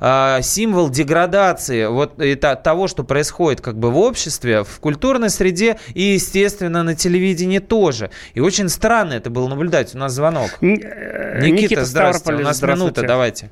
э, 0.00 0.38
символ 0.42 0.90
деградации 0.90 1.86
вот 1.86 2.20
это, 2.20 2.56
того, 2.56 2.88
что 2.88 3.04
происходит 3.04 3.60
как 3.60 3.78
бы 3.78 3.90
в 3.90 3.98
обществе, 3.98 4.64
в 4.64 4.80
культурной 4.80 5.30
среде 5.30 5.78
и, 5.94 6.02
естественно, 6.02 6.82
на 6.82 6.94
телевидении 6.94 7.58
тоже. 7.58 8.10
И 8.34 8.40
очень 8.40 8.68
странно 8.68 9.14
это 9.14 9.30
было 9.30 9.48
наблюдать. 9.48 9.94
У 9.94 9.98
нас 9.98 10.12
звонок. 10.12 10.58
Э, 10.60 11.40
Никита, 11.40 11.62
Никита 11.62 11.84
здравствуйте. 11.84 12.42
У 12.42 12.44
нас 12.44 12.62
минута, 12.62 13.02
давайте. 13.02 13.50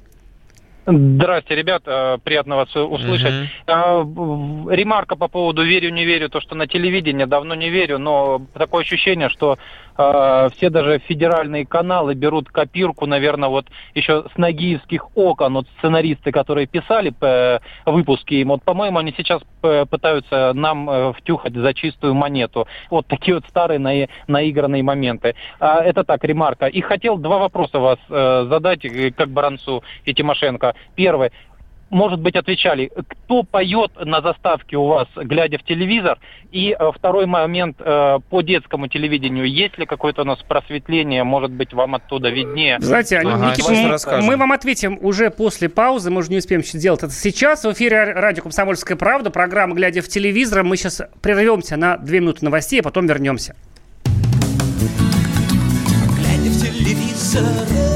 Здравствуйте, 0.89 1.61
ребят, 1.61 1.83
э, 1.87 2.19
приятно 2.23 2.57
вас 2.57 2.77
услышать. 2.77 3.51
Угу. 3.67 4.71
Ремарка 4.71 5.17
по 5.17 5.27
поводу 5.27 5.65
верю-не 5.65 6.05
верю, 6.05 6.29
то, 6.29 6.41
что 6.41 6.55
на 6.55 6.69
телевидении 6.69 7.25
давно 7.25 7.57
не 7.57 7.71
верю, 7.71 7.99
но 7.99 8.43
такое 8.55 8.85
ощущение, 8.85 9.29
что 9.29 9.59
э, 9.97 10.49
все 10.57 10.71
даже 10.71 10.99
федеральные 10.99 11.67
каналы 11.67 12.15
берут 12.15 12.49
копирку, 12.49 13.07
наверное, 13.07 13.49
вот 13.49 13.67
еще 13.95 14.25
с 14.35 14.39
нагиевских 14.39 15.17
окон, 15.17 15.55
вот 15.55 15.67
сценаристы, 15.79 16.33
которые 16.33 16.67
писали 16.67 17.11
по 17.11 17.61
выпуски 17.85 18.35
им, 18.35 18.49
вот, 18.49 18.63
по-моему, 18.63 18.99
они 18.99 19.15
сейчас 19.17 19.43
пытаются 19.61 20.53
нам 20.55 21.13
втюхать 21.15 21.55
за 21.55 21.75
чистую 21.75 22.15
монету. 22.15 22.69
Вот 22.91 23.07
такие 23.07 23.35
вот 23.35 23.45
старые 23.49 23.79
на, 23.79 24.07
наигранные 24.29 24.83
моменты. 24.83 25.35
А, 25.59 25.83
это 25.83 26.05
так, 26.05 26.23
ремарка. 26.25 26.67
И 26.67 26.81
хотел 26.81 27.19
два 27.19 27.39
вопроса 27.39 27.79
вас 27.79 27.99
задать, 28.09 28.87
как 29.17 29.31
Баранцу 29.31 29.83
и 30.05 30.15
Тимошенко. 30.15 30.75
Первый. 30.95 31.33
Может 31.91 32.21
быть, 32.21 32.35
отвечали, 32.35 32.91
кто 33.09 33.45
поет 33.45 33.93
на 34.05 34.21
заставке 34.21 34.77
у 34.77 34.87
вас, 34.87 35.07
глядя 35.15 35.59
в 35.59 35.63
телевизор? 35.63 36.19
И 36.51 36.77
э, 36.77 36.91
второй 36.93 37.27
момент 37.27 37.77
э, 37.79 38.19
по 38.29 38.43
детскому 38.43 38.89
телевидению. 38.89 39.49
Есть 39.49 39.79
ли 39.79 39.87
какое-то 39.87 40.23
у 40.23 40.25
нас 40.25 40.39
просветление? 40.43 41.23
Может 41.23 41.53
быть, 41.53 41.73
вам 41.73 41.95
оттуда 41.95 42.29
виднее? 42.29 42.79
Знаете, 42.81 43.19
ага, 43.19 43.51
Никита, 43.51 43.73
мы, 43.73 44.23
мы 44.23 44.37
вам 44.37 44.53
ответим 44.53 44.99
уже 45.01 45.31
после 45.31 45.69
паузы. 45.69 46.11
Мы 46.11 46.21
уже 46.21 46.31
не 46.31 46.39
успеем 46.39 46.65
сделать 46.65 47.05
это 47.05 47.13
сейчас. 47.13 47.65
В 47.65 47.73
эфире 47.73 48.13
радио 48.13 48.43
«Комсомольская 48.43 48.97
правда». 48.97 49.31
Программа 49.31 49.75
«Глядя 49.75 50.03
в 50.03 50.09
телевизор». 50.09 50.65
Мы 50.65 50.77
сейчас 50.77 51.03
прервемся 51.23 51.77
на 51.77 51.99
две 51.99 52.19
минуты 52.19 52.45
новостей, 52.45 52.81
а 52.81 52.83
потом 52.83 53.07
вернемся. 53.07 53.55
Глядя 56.17 56.51
в 56.51 56.61
телевизор 56.61 57.96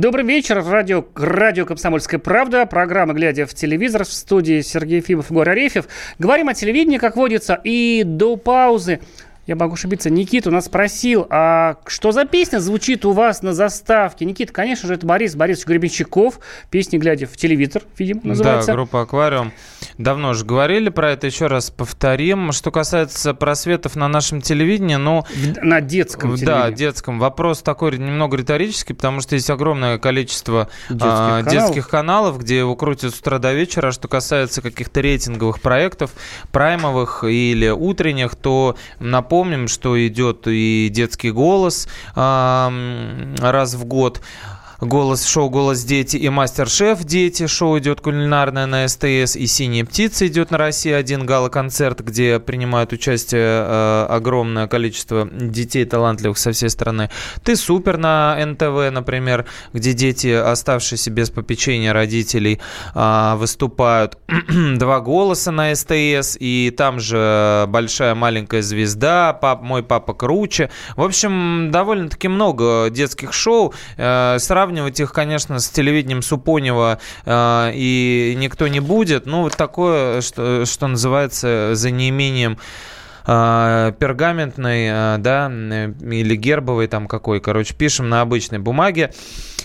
Добрый 0.00 0.24
вечер. 0.24 0.64
Радио, 0.64 1.04
радио 1.14 1.66
«Комсомольская 1.66 2.18
правда». 2.18 2.64
Программа 2.64 3.12
«Глядя 3.12 3.44
в 3.44 3.52
телевизор» 3.52 4.04
в 4.04 4.10
студии 4.10 4.62
Сергей 4.62 5.02
Фимов 5.02 5.30
и 5.30 5.34
Горя 5.34 5.50
Арефьев. 5.50 5.88
Говорим 6.18 6.48
о 6.48 6.54
телевидении, 6.54 6.96
как 6.96 7.16
водится. 7.16 7.60
И 7.64 8.02
до 8.06 8.36
паузы 8.36 9.00
я 9.50 9.56
могу 9.56 9.74
ошибиться, 9.74 10.10
Никита 10.10 10.48
у 10.48 10.52
нас 10.52 10.66
спросил, 10.66 11.26
а 11.28 11.78
что 11.86 12.12
за 12.12 12.24
песня 12.24 12.60
звучит 12.60 13.04
у 13.04 13.10
вас 13.10 13.42
на 13.42 13.52
заставке? 13.52 14.24
Никита, 14.24 14.52
конечно 14.52 14.86
же, 14.86 14.94
это 14.94 15.04
Борис 15.04 15.34
Борисович 15.34 15.66
Гребенщиков. 15.66 16.38
Песня 16.70 17.00
«Глядя 17.00 17.26
в 17.26 17.36
телевизор», 17.36 17.82
видимо, 17.98 18.20
называется. 18.22 18.68
Да, 18.68 18.72
группа 18.74 19.02
«Аквариум». 19.02 19.52
Давно 19.98 20.30
уже 20.30 20.44
говорили 20.44 20.88
про 20.88 21.10
это, 21.10 21.26
еще 21.26 21.48
раз 21.48 21.70
повторим. 21.70 22.52
Что 22.52 22.70
касается 22.70 23.34
просветов 23.34 23.96
на 23.96 24.06
нашем 24.06 24.40
телевидении, 24.40 24.94
ну... 24.94 25.24
На 25.62 25.80
детском 25.80 26.36
телевидении. 26.36 26.46
Да, 26.46 26.70
детском. 26.70 27.18
Вопрос 27.18 27.62
такой 27.62 27.98
немного 27.98 28.36
риторический, 28.36 28.94
потому 28.94 29.20
что 29.20 29.34
есть 29.34 29.50
огромное 29.50 29.98
количество 29.98 30.68
детских, 30.88 31.08
а, 31.10 31.42
каналов. 31.42 31.52
детских 31.52 31.88
каналов, 31.88 32.38
где 32.38 32.58
его 32.58 32.76
крутят 32.76 33.16
с 33.16 33.18
утра 33.18 33.38
до 33.38 33.52
вечера. 33.52 33.88
А 33.88 33.92
что 33.92 34.06
касается 34.06 34.62
каких-то 34.62 35.00
рейтинговых 35.00 35.60
проектов, 35.60 36.12
праймовых 36.52 37.24
или 37.24 37.68
утренних, 37.68 38.36
то 38.36 38.76
напомним, 39.40 39.68
что 39.68 40.06
идет 40.06 40.46
и 40.46 40.88
детский 40.90 41.30
голос 41.30 41.88
раз 42.14 43.74
в 43.74 43.84
год 43.86 44.20
голос 44.80 45.26
шоу 45.26 45.50
«Голос 45.50 45.84
дети» 45.84 46.16
и 46.16 46.28
«Мастер-шеф 46.28 47.04
дети». 47.04 47.46
Шоу 47.46 47.78
идет 47.78 48.00
кулинарное 48.00 48.66
на 48.66 48.88
СТС. 48.88 49.36
И 49.36 49.46
«Синяя 49.46 49.84
птица» 49.84 50.26
идет 50.26 50.50
на 50.50 50.58
России. 50.58 50.92
Один 50.92 51.26
гала-концерт, 51.26 52.00
где 52.00 52.40
принимают 52.40 52.92
участие 52.92 53.42
э, 53.42 54.06
огромное 54.08 54.66
количество 54.68 55.28
детей 55.30 55.84
талантливых 55.84 56.38
со 56.38 56.52
всей 56.52 56.70
страны. 56.70 57.10
«Ты 57.44 57.56
супер» 57.56 57.98
на 57.98 58.38
НТВ, 58.44 58.92
например, 58.92 59.44
где 59.72 59.92
дети, 59.92 60.28
оставшиеся 60.28 61.10
без 61.10 61.30
попечения 61.30 61.92
родителей, 61.92 62.60
э, 62.94 63.34
выступают. 63.36 64.18
Два 64.76 65.00
голоса 65.00 65.50
на 65.50 65.74
СТС. 65.74 66.36
И 66.40 66.72
там 66.76 67.00
же 67.00 67.66
«Большая 67.68 68.14
маленькая 68.14 68.62
звезда», 68.62 69.34
пап, 69.34 69.62
«Мой 69.62 69.82
папа 69.82 70.14
круче». 70.14 70.70
В 70.96 71.02
общем, 71.02 71.70
довольно-таки 71.70 72.28
много 72.28 72.88
детских 72.90 73.32
шоу. 73.32 73.74
Э, 73.96 74.38
сравнивать 74.38 74.69
сравнивать 74.70 75.00
их, 75.00 75.12
конечно, 75.12 75.58
с 75.58 75.68
телевидением 75.68 76.22
Супонева 76.22 77.00
э, 77.24 77.70
и 77.74 78.34
никто 78.36 78.68
не 78.68 78.78
будет. 78.78 79.26
Ну, 79.26 79.42
вот 79.42 79.56
такое, 79.56 80.20
что, 80.20 80.64
что 80.64 80.86
называется, 80.86 81.72
за 81.74 81.90
неимением 81.90 82.56
э, 83.26 83.92
пергаментной, 83.98 84.86
э, 84.86 85.16
да, 85.18 85.50
или 85.50 86.36
гербовой 86.36 86.86
там 86.86 87.08
какой, 87.08 87.40
короче, 87.40 87.74
пишем 87.74 88.08
на 88.08 88.20
обычной 88.20 88.60
бумаге. 88.60 89.12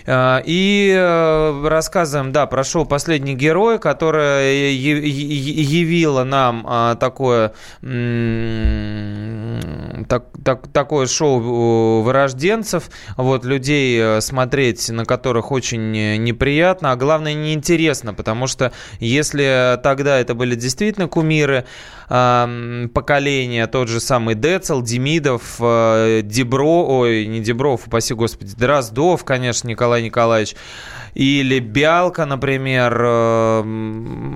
Э, 0.05 0.41
и 0.45 0.93
э, 0.95 1.67
рассказываем, 1.67 2.31
да, 2.31 2.45
про 2.45 2.63
шоу 2.63 2.85
«Последний 2.85 3.35
герой», 3.35 3.79
которое 3.79 4.71
явило 4.71 6.23
нам 6.23 6.65
э, 6.67 6.95
такое, 6.99 7.53
так, 10.07 10.25
так, 10.43 10.67
такое 10.67 11.07
шоу 11.07 12.01
вырожденцев, 12.01 12.89
вот, 13.17 13.45
людей 13.45 14.21
смотреть, 14.21 14.89
на 14.89 15.05
которых 15.05 15.51
очень 15.51 15.91
неприятно, 15.91 16.91
а 16.91 16.95
главное 16.95 17.33
неинтересно, 17.33 18.13
потому 18.13 18.47
что 18.47 18.71
если 18.99 19.79
тогда 19.83 20.19
это 20.19 20.35
были 20.35 20.55
действительно 20.55 21.07
кумиры, 21.07 21.65
поколения, 22.07 23.67
тот 23.67 23.87
же 23.87 23.99
самый 23.99 24.35
Децл, 24.35 24.81
Демидов, 24.81 25.55
Дебро, 25.59 26.85
ой, 26.87 27.25
не 27.25 27.39
Дебров, 27.39 27.87
упаси 27.87 28.13
господи, 28.13 28.55
Дроздов, 28.55 29.23
конечно, 29.23 29.67
Николай 29.67 30.03
Николаевич. 30.03 30.55
Или 31.15 31.59
Биалка, 31.59 32.25
например, 32.25 32.93
э, 32.99 33.59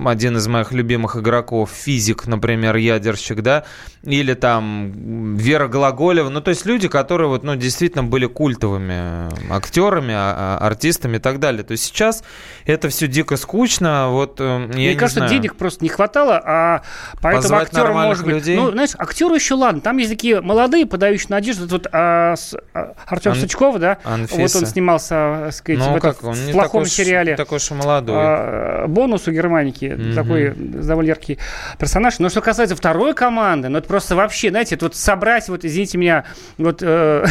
один 0.06 0.38
из 0.38 0.48
моих 0.48 0.72
любимых 0.72 1.14
игроков, 1.14 1.70
физик, 1.70 2.26
например, 2.26 2.76
ядерщик, 2.76 3.42
да, 3.42 3.64
или 4.02 4.32
там 4.32 5.36
Вера 5.36 5.68
Глаголева, 5.68 6.30
ну, 6.30 6.40
то 6.40 6.48
есть 6.48 6.64
люди, 6.64 6.88
которые 6.88 7.28
вот, 7.28 7.42
ну, 7.42 7.54
действительно 7.54 8.02
были 8.02 8.24
культовыми 8.24 9.28
актерами, 9.52 10.14
а, 10.14 10.58
а, 10.58 10.66
артистами 10.66 11.18
и 11.18 11.20
так 11.20 11.38
далее. 11.38 11.64
То 11.64 11.72
есть 11.72 11.84
сейчас 11.84 12.24
это 12.64 12.88
все 12.88 13.08
дико 13.08 13.36
скучно, 13.36 14.08
вот 14.08 14.36
э, 14.38 14.68
Мне 14.72 14.94
кажется, 14.94 15.20
знаю. 15.20 15.32
денег 15.32 15.56
просто 15.56 15.84
не 15.84 15.90
хватало, 15.90 16.42
а 16.42 16.82
поэтому 17.20 17.59
Актеры, 17.62 17.92
может 17.92 18.24
быть, 18.24 18.34
людей. 18.34 18.56
ну, 18.56 18.70
знаешь, 18.70 18.90
актеры 18.98 19.34
еще 19.34 19.54
ладно, 19.54 19.80
там 19.80 19.96
есть 19.98 20.10
такие 20.10 20.40
молодые, 20.40 20.86
подающие 20.86 21.28
надежду, 21.30 21.68
тут 21.68 21.86
а, 21.92 22.34
с, 22.36 22.54
а, 22.74 22.94
Артем 23.06 23.32
Ан... 23.32 23.38
Сачков, 23.38 23.78
да, 23.78 23.98
Анфиса. 24.04 24.40
вот 24.40 24.56
он 24.56 24.66
снимался, 24.66 25.42
так 25.44 25.52
сказать, 25.54 25.78
ну, 25.80 25.96
в, 25.96 26.00
как, 26.00 26.22
он 26.24 26.34
в 26.34 26.50
плохом 26.52 26.82
такой 26.82 26.90
сериале. 26.90 27.36
такой 27.36 27.58
же 27.58 27.74
молодой. 27.74 28.16
А, 28.18 28.86
бонус 28.88 29.26
у 29.28 29.32
Германики, 29.32 29.84
mm-hmm. 29.84 30.14
такой 30.14 30.54
довольно 30.54 31.08
яркий 31.08 31.38
персонаж. 31.78 32.18
Но 32.18 32.28
что 32.28 32.40
касается 32.40 32.76
второй 32.76 33.14
команды, 33.14 33.68
ну, 33.68 33.78
это 33.78 33.88
просто 33.88 34.16
вообще, 34.16 34.50
знаете, 34.50 34.78
вот 34.80 34.94
собрать, 34.94 35.48
вот, 35.48 35.64
извините 35.64 35.98
меня, 35.98 36.24
вот... 36.58 36.82
Э, 36.82 37.24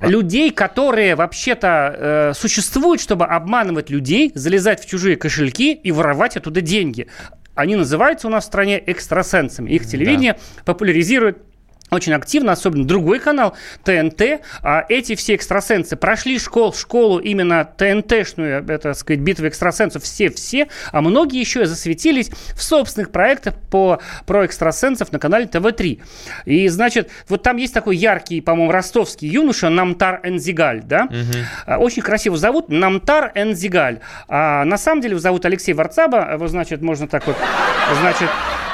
людей, 0.00 0.50
которые 0.50 1.14
вообще-то 1.14 1.94
э, 1.96 2.32
существуют, 2.34 3.00
чтобы 3.00 3.26
обманывать 3.26 3.90
людей, 3.90 4.32
залезать 4.34 4.82
в 4.82 4.88
чужие 4.88 5.16
кошельки 5.16 5.74
и 5.74 5.92
воровать 5.92 6.36
оттуда 6.36 6.60
деньги. 6.60 7.06
Они 7.60 7.76
называются 7.76 8.26
у 8.26 8.30
нас 8.30 8.44
в 8.44 8.46
стране 8.46 8.82
экстрасенсами. 8.86 9.70
Их 9.70 9.86
телевидение 9.86 10.32
да. 10.32 10.62
популяризирует 10.64 11.42
очень 11.90 12.12
активно, 12.12 12.52
особенно 12.52 12.84
другой 12.86 13.18
канал, 13.18 13.54
ТНТ. 13.84 14.42
А 14.62 14.84
эти 14.88 15.14
все 15.14 15.34
экстрасенсы 15.34 15.96
прошли 15.96 16.38
школ, 16.38 16.72
школу 16.72 17.18
именно 17.18 17.64
ТНТшную, 17.64 18.64
это, 18.64 18.78
так 18.78 18.96
сказать, 18.96 19.20
битву 19.20 19.46
экстрасенсов 19.46 20.02
все-все, 20.02 20.68
а 20.92 21.00
многие 21.00 21.40
еще 21.40 21.66
засветились 21.66 22.30
в 22.54 22.62
собственных 22.62 23.10
проектах 23.10 23.54
по, 23.70 24.00
про 24.26 24.44
экстрасенсов 24.46 25.12
на 25.12 25.18
канале 25.18 25.46
ТВ-3. 25.46 26.00
И, 26.44 26.68
значит, 26.68 27.10
вот 27.28 27.42
там 27.42 27.56
есть 27.56 27.74
такой 27.74 27.96
яркий, 27.96 28.40
по-моему, 28.40 28.72
ростовский 28.72 29.28
юноша 29.28 29.68
Намтар 29.68 30.20
Энзигаль, 30.24 30.82
да? 30.82 31.08
Угу. 31.10 31.82
Очень 31.82 32.02
красиво 32.02 32.36
зовут 32.36 32.68
Намтар 32.68 33.32
Энзигаль. 33.34 34.00
А 34.28 34.64
на 34.64 34.78
самом 34.78 35.02
деле 35.02 35.12
его 35.12 35.20
зовут 35.20 35.44
Алексей 35.44 35.72
Варцаба, 35.72 36.32
его, 36.32 36.48
значит, 36.48 36.82
можно 36.82 37.06
так 37.08 37.26
вот, 37.26 37.36
значит, 38.00 38.28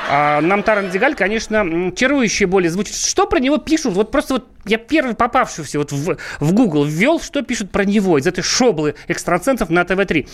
а, 0.09 0.41
нам 0.41 0.63
Таран 0.63 0.91
Дигаль, 0.91 1.15
конечно, 1.15 1.93
чарующее 1.95 2.47
более 2.47 2.71
звучит. 2.71 2.95
Что 2.95 3.27
про 3.27 3.39
него 3.39 3.59
пишут? 3.59 3.95
Вот 3.95 4.11
просто 4.11 4.35
вот 4.35 4.49
я 4.67 4.79
первый 4.79 5.15
попавшийся 5.15 5.79
вот 5.79 5.93
в, 5.93 6.17
в 6.41 6.53
Google 6.53 6.85
ввел, 6.85 7.21
что 7.21 7.43
пишут 7.43 7.71
про 7.71 7.85
него 7.85 8.19
из 8.19 8.27
этой 8.27 8.43
шоблы 8.43 8.95
экстрацентов 9.09 9.71
на 9.71 9.85
ТВ-3. 9.85 10.29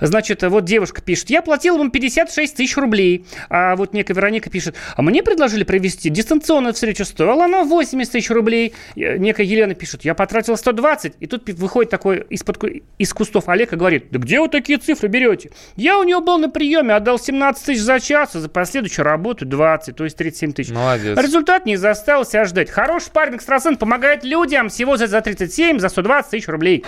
Значит, 0.00 0.42
вот 0.42 0.64
девушка 0.64 1.02
пишет, 1.02 1.30
я 1.30 1.42
платила 1.42 1.78
вам 1.78 1.90
56 1.90 2.56
тысяч 2.56 2.76
рублей. 2.76 3.26
А 3.48 3.76
вот 3.76 3.92
некая 3.92 4.14
Вероника 4.14 4.50
пишет, 4.50 4.76
а 4.96 5.02
мне 5.02 5.22
предложили 5.22 5.64
провести 5.64 6.10
дистанционную 6.10 6.74
встречу, 6.74 7.04
стоила 7.04 7.44
она 7.44 7.64
80 7.64 8.12
тысяч 8.12 8.30
рублей. 8.30 8.74
Некая 8.94 9.44
Елена 9.44 9.74
пишет, 9.74 10.04
я 10.04 10.14
потратила 10.14 10.56
120. 10.56 11.14
И 11.20 11.26
тут 11.26 11.48
выходит 11.50 11.90
такой 11.90 12.24
из-под, 12.30 12.62
из 12.98 13.12
кустов 13.12 13.48
Олег 13.48 13.72
и 13.72 13.76
говорит, 13.76 14.08
да 14.10 14.18
где 14.18 14.40
вы 14.40 14.48
такие 14.48 14.78
цифры 14.78 15.08
берете? 15.08 15.50
Я 15.76 15.98
у 15.98 16.04
него 16.04 16.20
был 16.20 16.38
на 16.38 16.48
приеме, 16.48 16.94
отдал 16.94 17.18
17 17.18 17.64
тысяч 17.64 17.80
за 17.80 18.00
час, 18.00 18.36
а 18.36 18.40
за 18.40 18.48
последующую 18.96 19.04
работу 19.04 19.44
20, 19.44 19.96
то 19.96 20.04
есть 20.04 20.16
37 20.16 20.52
тысяч. 20.52 20.72
Молодец. 20.72 21.18
Результат 21.18 21.66
не 21.66 21.76
заставил 21.76 22.24
себя 22.24 22.44
ждать. 22.44 22.70
Хороший 22.70 23.10
парень 23.12 23.36
экстрасенс 23.36 23.78
помогает 23.78 24.24
людям 24.24 24.68
всего 24.68 24.96
за, 24.96 25.06
за 25.06 25.20
37, 25.20 25.78
за 25.78 25.88
120 25.88 26.30
тысяч 26.30 26.48
рублей. 26.48 26.84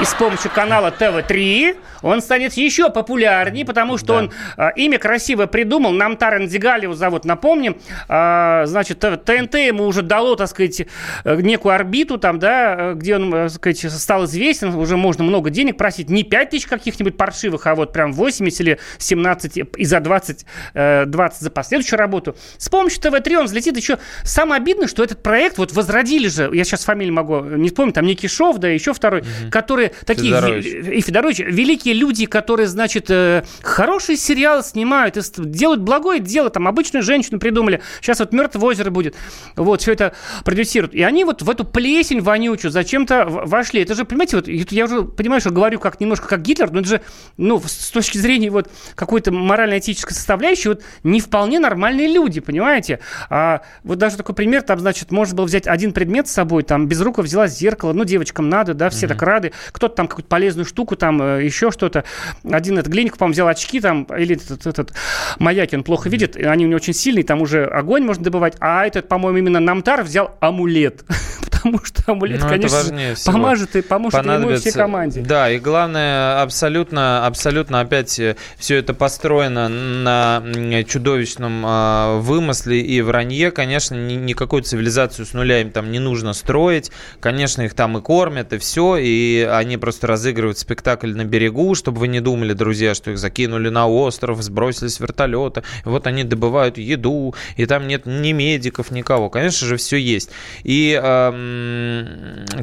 И 0.00 0.04
с 0.04 0.12
помощью 0.12 0.50
канала 0.50 0.90
ТВ-3 0.90 1.76
он 2.02 2.20
станет 2.20 2.52
еще 2.52 2.90
популярнее, 2.90 3.64
потому 3.64 3.96
что 3.96 4.06
да. 4.06 4.14
он 4.14 4.32
а, 4.56 4.68
имя 4.68 4.98
красиво 4.98 5.46
придумал. 5.46 5.92
Нам 5.92 6.16
Тарен 6.16 6.48
Зигаль 6.48 6.86
зовут, 6.94 7.24
напомним. 7.24 7.78
А, 8.08 8.66
значит, 8.66 9.00
ТНТ 9.00 9.54
ему 9.54 9.86
уже 9.86 10.02
дало, 10.02 10.36
так 10.36 10.48
сказать, 10.48 10.82
некую 11.24 11.74
орбиту 11.74 12.18
там, 12.18 12.38
да, 12.38 12.92
где 12.92 13.16
он, 13.16 13.30
так 13.30 13.50
сказать, 13.50 13.90
стал 13.90 14.26
известен. 14.26 14.74
Уже 14.74 14.98
можно 14.98 15.24
много 15.24 15.48
денег 15.48 15.78
просить. 15.78 16.10
Не 16.10 16.24
5 16.24 16.50
тысяч 16.50 16.66
каких-нибудь 16.66 17.16
паршивых, 17.16 17.66
а 17.66 17.74
вот 17.74 17.92
прям 17.92 18.12
80 18.12 18.60
или 18.60 18.78
17 18.98 19.56
и 19.76 19.84
за 19.84 20.00
20, 20.00 20.46
20 20.74 21.40
э, 21.40 21.44
за 21.44 21.50
последующую 21.50 21.98
работу. 21.98 22.36
С 22.58 22.68
помощью 22.68 23.00
ТВ-3 23.00 23.36
он 23.36 23.44
взлетит 23.46 23.76
еще. 23.76 23.98
Самое 24.24 24.60
обидное, 24.60 24.88
что 24.88 25.02
этот 25.02 25.22
проект 25.22 25.56
вот 25.56 25.72
возродили 25.72 26.28
же, 26.28 26.50
я 26.52 26.64
сейчас 26.64 26.84
фамилию 26.84 27.14
могу 27.14 27.40
не 27.40 27.68
вспомнить, 27.68 27.94
там 27.94 28.04
Никишов, 28.04 28.58
да, 28.58 28.68
еще 28.68 28.92
второй, 28.92 29.20
угу. 29.20 29.50
которые 29.50 29.85
которые 29.88 30.04
такие... 30.04 30.34
Федорович. 30.34 30.66
И 30.66 31.00
Федорович. 31.00 31.38
Великие 31.38 31.94
люди, 31.94 32.26
которые, 32.26 32.66
значит, 32.66 33.10
э, 33.10 33.44
хороший 33.62 34.16
сериал 34.16 34.62
снимают, 34.62 35.18
делают 35.38 35.80
благое 35.80 36.20
дело, 36.20 36.50
там, 36.50 36.68
обычную 36.68 37.02
женщину 37.02 37.38
придумали. 37.38 37.82
Сейчас 38.00 38.20
вот 38.20 38.32
«Мертвое 38.32 38.64
озеро» 38.64 38.90
будет. 38.90 39.14
Вот, 39.56 39.82
все 39.82 39.92
это 39.92 40.14
продюсируют. 40.44 40.94
И 40.94 41.02
они 41.02 41.24
вот 41.24 41.42
в 41.42 41.50
эту 41.50 41.64
плесень 41.64 42.20
вонючую 42.20 42.70
зачем-то 42.70 43.24
вошли. 43.26 43.82
Это 43.82 43.94
же, 43.94 44.04
понимаете, 44.04 44.36
вот 44.36 44.48
я 44.48 44.84
уже 44.84 45.02
понимаю, 45.02 45.40
что 45.40 45.50
говорю 45.50 45.78
как 45.80 46.00
немножко 46.00 46.28
как 46.28 46.42
Гитлер, 46.42 46.70
но 46.70 46.80
это 46.80 46.88
же, 46.88 47.00
ну, 47.36 47.62
с 47.64 47.90
точки 47.90 48.18
зрения 48.18 48.50
вот 48.50 48.70
какой-то 48.94 49.32
морально-этической 49.32 50.14
составляющей, 50.14 50.68
вот 50.68 50.82
не 51.02 51.20
вполне 51.20 51.58
нормальные 51.58 52.08
люди, 52.08 52.40
понимаете? 52.40 53.00
А 53.30 53.62
вот 53.84 53.98
даже 53.98 54.16
такой 54.16 54.34
пример, 54.34 54.62
там, 54.62 54.78
значит, 54.80 55.10
можно 55.10 55.34
было 55.34 55.46
взять 55.46 55.66
один 55.66 55.92
предмет 55.92 56.28
с 56.28 56.32
собой, 56.32 56.62
там, 56.62 56.86
без 56.86 57.00
рук 57.00 57.18
взяла 57.18 57.46
зеркало, 57.46 57.92
ну, 57.92 58.04
девочкам 58.04 58.48
надо, 58.48 58.74
да, 58.74 58.90
все 58.90 59.06
mm-hmm. 59.06 59.08
так 59.08 59.22
рады 59.22 59.52
кто-то 59.76 59.94
там 59.94 60.08
какую-то 60.08 60.28
полезную 60.28 60.64
штуку, 60.64 60.96
там 60.96 61.20
э, 61.20 61.44
еще 61.44 61.70
что-то. 61.70 62.04
Один 62.50 62.78
этот 62.78 62.90
Глиник, 62.90 63.18
по-моему, 63.18 63.34
взял 63.34 63.46
очки 63.46 63.78
там, 63.78 64.04
или 64.04 64.36
этот, 64.36 64.66
этот 64.66 64.94
Маяки, 65.38 65.76
он 65.76 65.84
плохо 65.84 66.08
видит, 66.08 66.34
они 66.36 66.64
у 66.64 66.68
него 66.68 66.76
очень 66.76 66.94
сильные, 66.94 67.24
там 67.24 67.42
уже 67.42 67.66
огонь 67.66 68.04
можно 68.04 68.24
добывать, 68.24 68.56
а 68.60 68.86
этот, 68.86 69.06
по-моему, 69.08 69.38
именно 69.38 69.60
Намтар 69.60 70.02
взял 70.02 70.34
амулет. 70.40 71.04
Потому 71.56 71.84
что 71.84 72.02
амулет, 72.12 72.40
Ну, 72.40 72.48
конечно, 72.48 73.14
поможет 73.24 73.76
и 73.76 73.82
поможет 73.82 74.24
ему 74.24 74.56
всей 74.56 74.72
команде. 74.72 75.20
Да, 75.20 75.50
и 75.50 75.58
главное, 75.58 76.42
абсолютно, 76.42 77.26
абсолютно 77.26 77.80
опять 77.80 78.20
все 78.58 78.76
это 78.76 78.94
построено 78.94 79.68
на 79.68 80.42
чудовищном 80.86 81.62
а, 81.64 82.18
вымысле 82.20 82.80
и 82.80 83.00
вранье. 83.00 83.50
Конечно, 83.50 83.94
ни- 83.94 84.14
никакую 84.14 84.62
цивилизацию 84.62 85.26
с 85.26 85.32
нуля 85.32 85.60
им 85.60 85.70
там 85.70 85.90
не 85.90 85.98
нужно 85.98 86.32
строить. 86.32 86.90
Конечно, 87.20 87.62
их 87.62 87.74
там 87.74 87.98
и 87.98 88.00
кормят, 88.00 88.52
и 88.52 88.58
все. 88.58 88.96
И 88.96 89.48
они 89.50 89.76
просто 89.76 90.06
разыгрывают 90.06 90.58
спектакль 90.58 91.14
на 91.14 91.24
берегу, 91.24 91.74
чтобы 91.74 92.00
вы 92.00 92.08
не 92.08 92.20
думали, 92.20 92.52
друзья, 92.52 92.94
что 92.94 93.10
их 93.10 93.18
закинули 93.18 93.68
на 93.68 93.86
остров, 93.88 94.42
сбросили 94.42 94.88
с 94.88 95.00
вертолета. 95.00 95.62
Вот 95.84 96.06
они 96.06 96.24
добывают 96.24 96.78
еду, 96.78 97.34
и 97.56 97.66
там 97.66 97.86
нет 97.86 98.06
ни 98.06 98.32
медиков, 98.32 98.90
никого. 98.90 99.30
Конечно 99.30 99.66
же, 99.66 99.76
все 99.76 99.96
есть. 99.96 100.30
И 100.62 100.98
эм, 101.02 101.45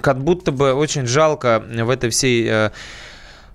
как 0.01 0.23
будто 0.23 0.51
бы 0.51 0.73
очень 0.73 1.05
жалко 1.05 1.63
в 1.65 1.89
этой 1.89 2.09
всей 2.09 2.47
э, 2.49 2.71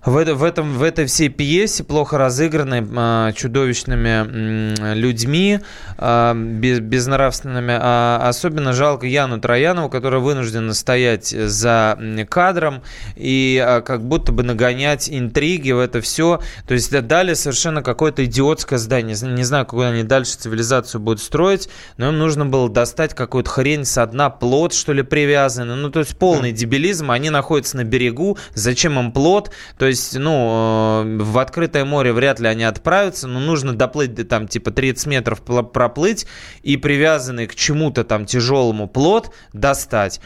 в, 0.05 0.13
в 0.35 0.45
этом, 0.45 0.75
в 0.75 0.83
этой 0.83 1.07
всей 1.07 1.29
пьесе, 1.29 1.85
плохо 1.85 2.19
разыгранной 2.19 2.87
а, 2.97 3.33
чудовищными 3.33 4.95
людьми, 4.95 5.61
а, 5.99 6.35
без- 6.35 6.81
безнравственными, 6.81 7.77
а, 7.79 8.21
особенно 8.29 8.73
жалко 8.73 9.07
Яну 9.07 9.41
Троянову, 9.41 9.89
которая 9.91 10.21
вынуждена 10.21 10.73
стоять 10.75 11.29
за 11.29 11.99
кадром 12.29 12.83
и 13.17 13.81
как 13.85 14.05
будто 14.05 14.33
бы 14.33 14.43
нагонять 14.43 15.09
интриги 15.11 15.73
в 15.73 15.79
это 15.81 16.01
все. 16.01 16.41
То 16.67 16.75
есть 16.75 16.91
да, 16.93 17.01
дали 17.01 17.35
совершенно 17.35 17.83
какое-то 17.83 18.25
идиотское 18.25 18.79
здание. 18.79 19.09
Не 19.09 19.15
зн- 19.15 19.35
Не 19.35 19.45
знаю, 19.45 19.65
какую 19.67 19.89
они 19.89 20.03
дальше 20.05 20.37
цивилизацию 20.39 21.01
будут 21.01 21.23
строить, 21.23 21.69
но 21.97 22.09
им 22.11 22.19
нужно 22.19 22.47
было 22.47 22.69
достать 22.69 23.15
какую-то 23.15 23.51
хрень 23.51 23.85
со 23.85 24.07
дна, 24.07 24.31
плод, 24.31 24.73
что 24.75 24.93
ли, 24.93 25.03
привязанный. 25.03 25.77
Ну, 25.77 25.91
то 25.91 26.01
есть 26.01 26.17
полный 26.19 26.53
дебилизм. 26.53 27.11
Они 27.11 27.31
находятся 27.31 27.77
на 27.77 27.85
берегу. 27.85 28.39
Зачем 28.55 28.99
им 28.99 29.13
плод? 29.13 29.51
То 29.79 29.87
есть, 29.89 30.17
ну, 30.17 31.05
э, 31.05 31.23
в 31.23 31.39
открытое 31.39 31.85
море 31.85 32.13
вряд 32.13 32.41
ли 32.41 32.49
они 32.49 32.65
отправятся, 32.65 33.27
но 33.27 33.41
нужно 33.41 33.75
доплыть 33.75 34.15
до 34.15 34.25
там 34.25 34.49
типа 34.49 34.71
30 34.71 35.07
метров 35.07 35.43
проплыть 35.43 36.27
и 36.63 36.77
привязанный 36.77 37.47
к 37.47 37.55
чему-то 37.55 38.05
там 38.05 38.27
тяжелому 38.27 38.89
плод 38.89 39.35
достать. 39.53 40.21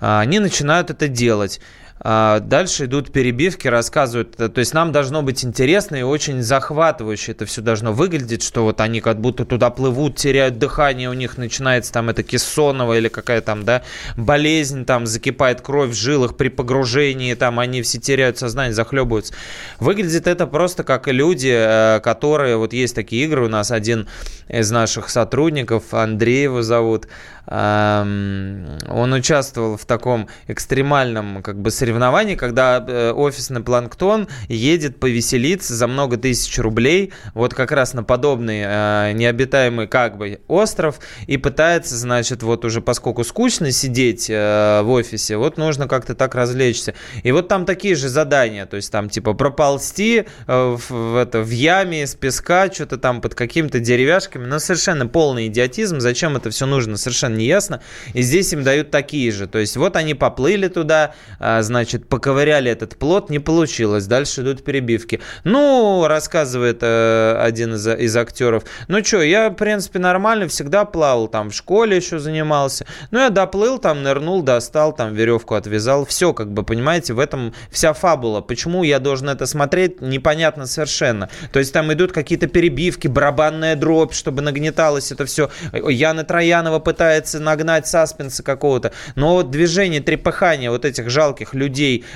А, 0.00 0.20
Они 0.20 0.38
начинают 0.38 0.90
это 0.90 1.08
делать. 1.08 1.60
А, 2.06 2.40
Дальше 2.40 2.84
идут 2.84 3.10
перебивки, 3.10 3.66
рассказывают. 3.66 4.38
э, 4.38 4.50
То 4.50 4.58
есть 4.58 4.74
нам 4.74 4.92
должно 4.92 5.22
быть 5.22 5.42
интересно 5.42 5.96
и 5.96 6.02
очень 6.02 6.42
захватывающе 6.42 7.32
это 7.32 7.46
все 7.46 7.62
должно 7.62 7.94
выглядеть, 7.94 8.42
что 8.42 8.64
вот 8.64 8.82
они 8.82 9.00
как 9.00 9.22
будто 9.22 9.46
туда 9.46 9.70
плывут, 9.70 10.16
теряют 10.16 10.58
дыхание, 10.58 11.08
у 11.08 11.14
них 11.14 11.38
начинается 11.38 11.94
там 11.94 12.10
это 12.10 12.22
кессонова 12.22 12.98
или 12.98 13.08
какая 13.08 13.40
там, 13.40 13.64
да, 13.64 13.82
болезнь, 14.18 14.84
там 14.84 15.06
закипает 15.06 15.62
кровь 15.62 15.92
в 15.92 15.94
жилах 15.94 16.36
при 16.36 16.48
погружении, 16.48 17.32
там 17.32 17.58
они 17.58 17.80
все 17.80 17.98
теряют 17.98 18.36
сознание, 18.36 18.74
захлебываются. 18.74 19.32
Выглядит 19.80 20.26
это 20.26 20.46
просто 20.46 20.84
как 20.84 21.08
люди, 21.08 21.54
э, 21.56 22.00
которые, 22.00 22.58
вот 22.58 22.74
есть 22.74 22.94
такие 22.94 23.24
игры, 23.24 23.46
у 23.46 23.48
нас 23.48 23.70
один 23.70 24.08
из 24.46 24.70
наших 24.70 25.08
сотрудников, 25.08 25.94
Андрей 25.94 26.42
его 26.42 26.60
зовут, 26.60 27.08
он 27.46 29.12
участвовал 29.12 29.76
в 29.76 29.84
таком 29.84 30.28
экстремальном 30.48 31.42
как 31.42 31.60
бы 31.60 31.70
соревновании, 31.70 31.93
когда 32.36 32.84
э, 32.86 33.12
офисный 33.12 33.62
планктон 33.62 34.28
едет 34.48 35.00
повеселиться 35.00 35.74
за 35.74 35.86
много 35.86 36.16
тысяч 36.16 36.58
рублей, 36.58 37.12
вот 37.34 37.54
как 37.54 37.72
раз 37.72 37.94
на 37.94 38.02
подобный 38.02 38.62
э, 38.64 39.12
необитаемый 39.12 39.86
как 39.86 40.16
бы 40.16 40.40
остров, 40.48 41.00
и 41.26 41.36
пытается, 41.36 41.96
значит, 41.96 42.42
вот 42.42 42.64
уже 42.64 42.80
поскольку 42.80 43.24
скучно 43.24 43.70
сидеть 43.70 44.28
э, 44.28 44.82
в 44.82 44.90
офисе, 44.90 45.36
вот 45.36 45.56
нужно 45.56 45.88
как-то 45.88 46.14
так 46.14 46.34
развлечься. 46.34 46.94
И 47.22 47.32
вот 47.32 47.48
там 47.48 47.64
такие 47.64 47.94
же 47.94 48.08
задания, 48.08 48.66
то 48.66 48.76
есть 48.76 48.90
там 48.90 49.08
типа 49.08 49.34
проползти 49.34 50.24
э, 50.46 50.76
в, 50.76 50.90
в 50.90 51.16
это, 51.16 51.40
в 51.40 51.50
яме 51.50 52.02
из 52.02 52.14
песка, 52.14 52.70
что-то 52.72 52.98
там 52.98 53.20
под 53.20 53.34
какими-то 53.34 53.80
деревяшками, 53.80 54.46
но 54.46 54.58
совершенно 54.58 55.06
полный 55.06 55.46
идиотизм, 55.48 56.00
зачем 56.00 56.36
это 56.36 56.50
все 56.50 56.66
нужно, 56.66 56.96
совершенно 56.96 57.36
не 57.36 57.46
ясно. 57.46 57.80
И 58.12 58.22
здесь 58.22 58.52
им 58.52 58.62
дают 58.62 58.90
такие 58.90 59.30
же, 59.32 59.46
то 59.46 59.58
есть 59.58 59.76
вот 59.76 59.96
они 59.96 60.14
поплыли 60.14 60.68
туда, 60.68 61.14
а, 61.38 61.62
значит, 61.74 62.08
поковыряли 62.08 62.70
этот 62.70 62.96
плод, 62.96 63.30
не 63.30 63.40
получилось, 63.40 64.06
дальше 64.06 64.42
идут 64.42 64.62
перебивки. 64.62 65.20
Ну, 65.42 66.06
рассказывает 66.06 66.78
э, 66.82 67.36
один 67.40 67.74
из, 67.74 67.86
из 67.88 68.16
актеров, 68.16 68.62
ну 68.86 69.02
что, 69.04 69.22
я, 69.22 69.50
в 69.50 69.54
принципе, 69.54 69.98
нормально, 69.98 70.46
всегда 70.46 70.84
плавал, 70.84 71.26
там 71.26 71.50
в 71.50 71.54
школе 71.54 71.96
еще 71.96 72.20
занимался, 72.20 72.86
ну, 73.10 73.18
я 73.18 73.30
доплыл, 73.30 73.78
там 73.78 74.04
нырнул, 74.04 74.42
достал, 74.42 74.94
там 74.94 75.14
веревку 75.14 75.56
отвязал, 75.56 76.06
все, 76.06 76.32
как 76.32 76.52
бы, 76.52 76.62
понимаете, 76.62 77.12
в 77.12 77.18
этом 77.18 77.52
вся 77.70 77.92
фабула. 77.92 78.40
Почему 78.40 78.84
я 78.84 79.00
должен 79.00 79.28
это 79.28 79.46
смотреть, 79.46 80.00
непонятно 80.00 80.66
совершенно. 80.66 81.28
То 81.52 81.58
есть 81.58 81.72
там 81.72 81.92
идут 81.92 82.12
какие-то 82.12 82.46
перебивки, 82.46 83.08
барабанная 83.08 83.74
дробь, 83.74 84.12
чтобы 84.12 84.42
нагнеталось 84.42 85.10
это 85.10 85.24
все. 85.24 85.50
Яна 85.72 86.22
Троянова 86.22 86.78
пытается 86.78 87.40
нагнать 87.40 87.88
саспенса 87.88 88.44
какого-то. 88.44 88.92
Но 89.16 89.34
вот 89.34 89.50
движение, 89.50 90.00
трепыхание 90.00 90.70
вот 90.70 90.84
этих 90.84 91.10
жалких 91.10 91.52
людей 91.54 91.63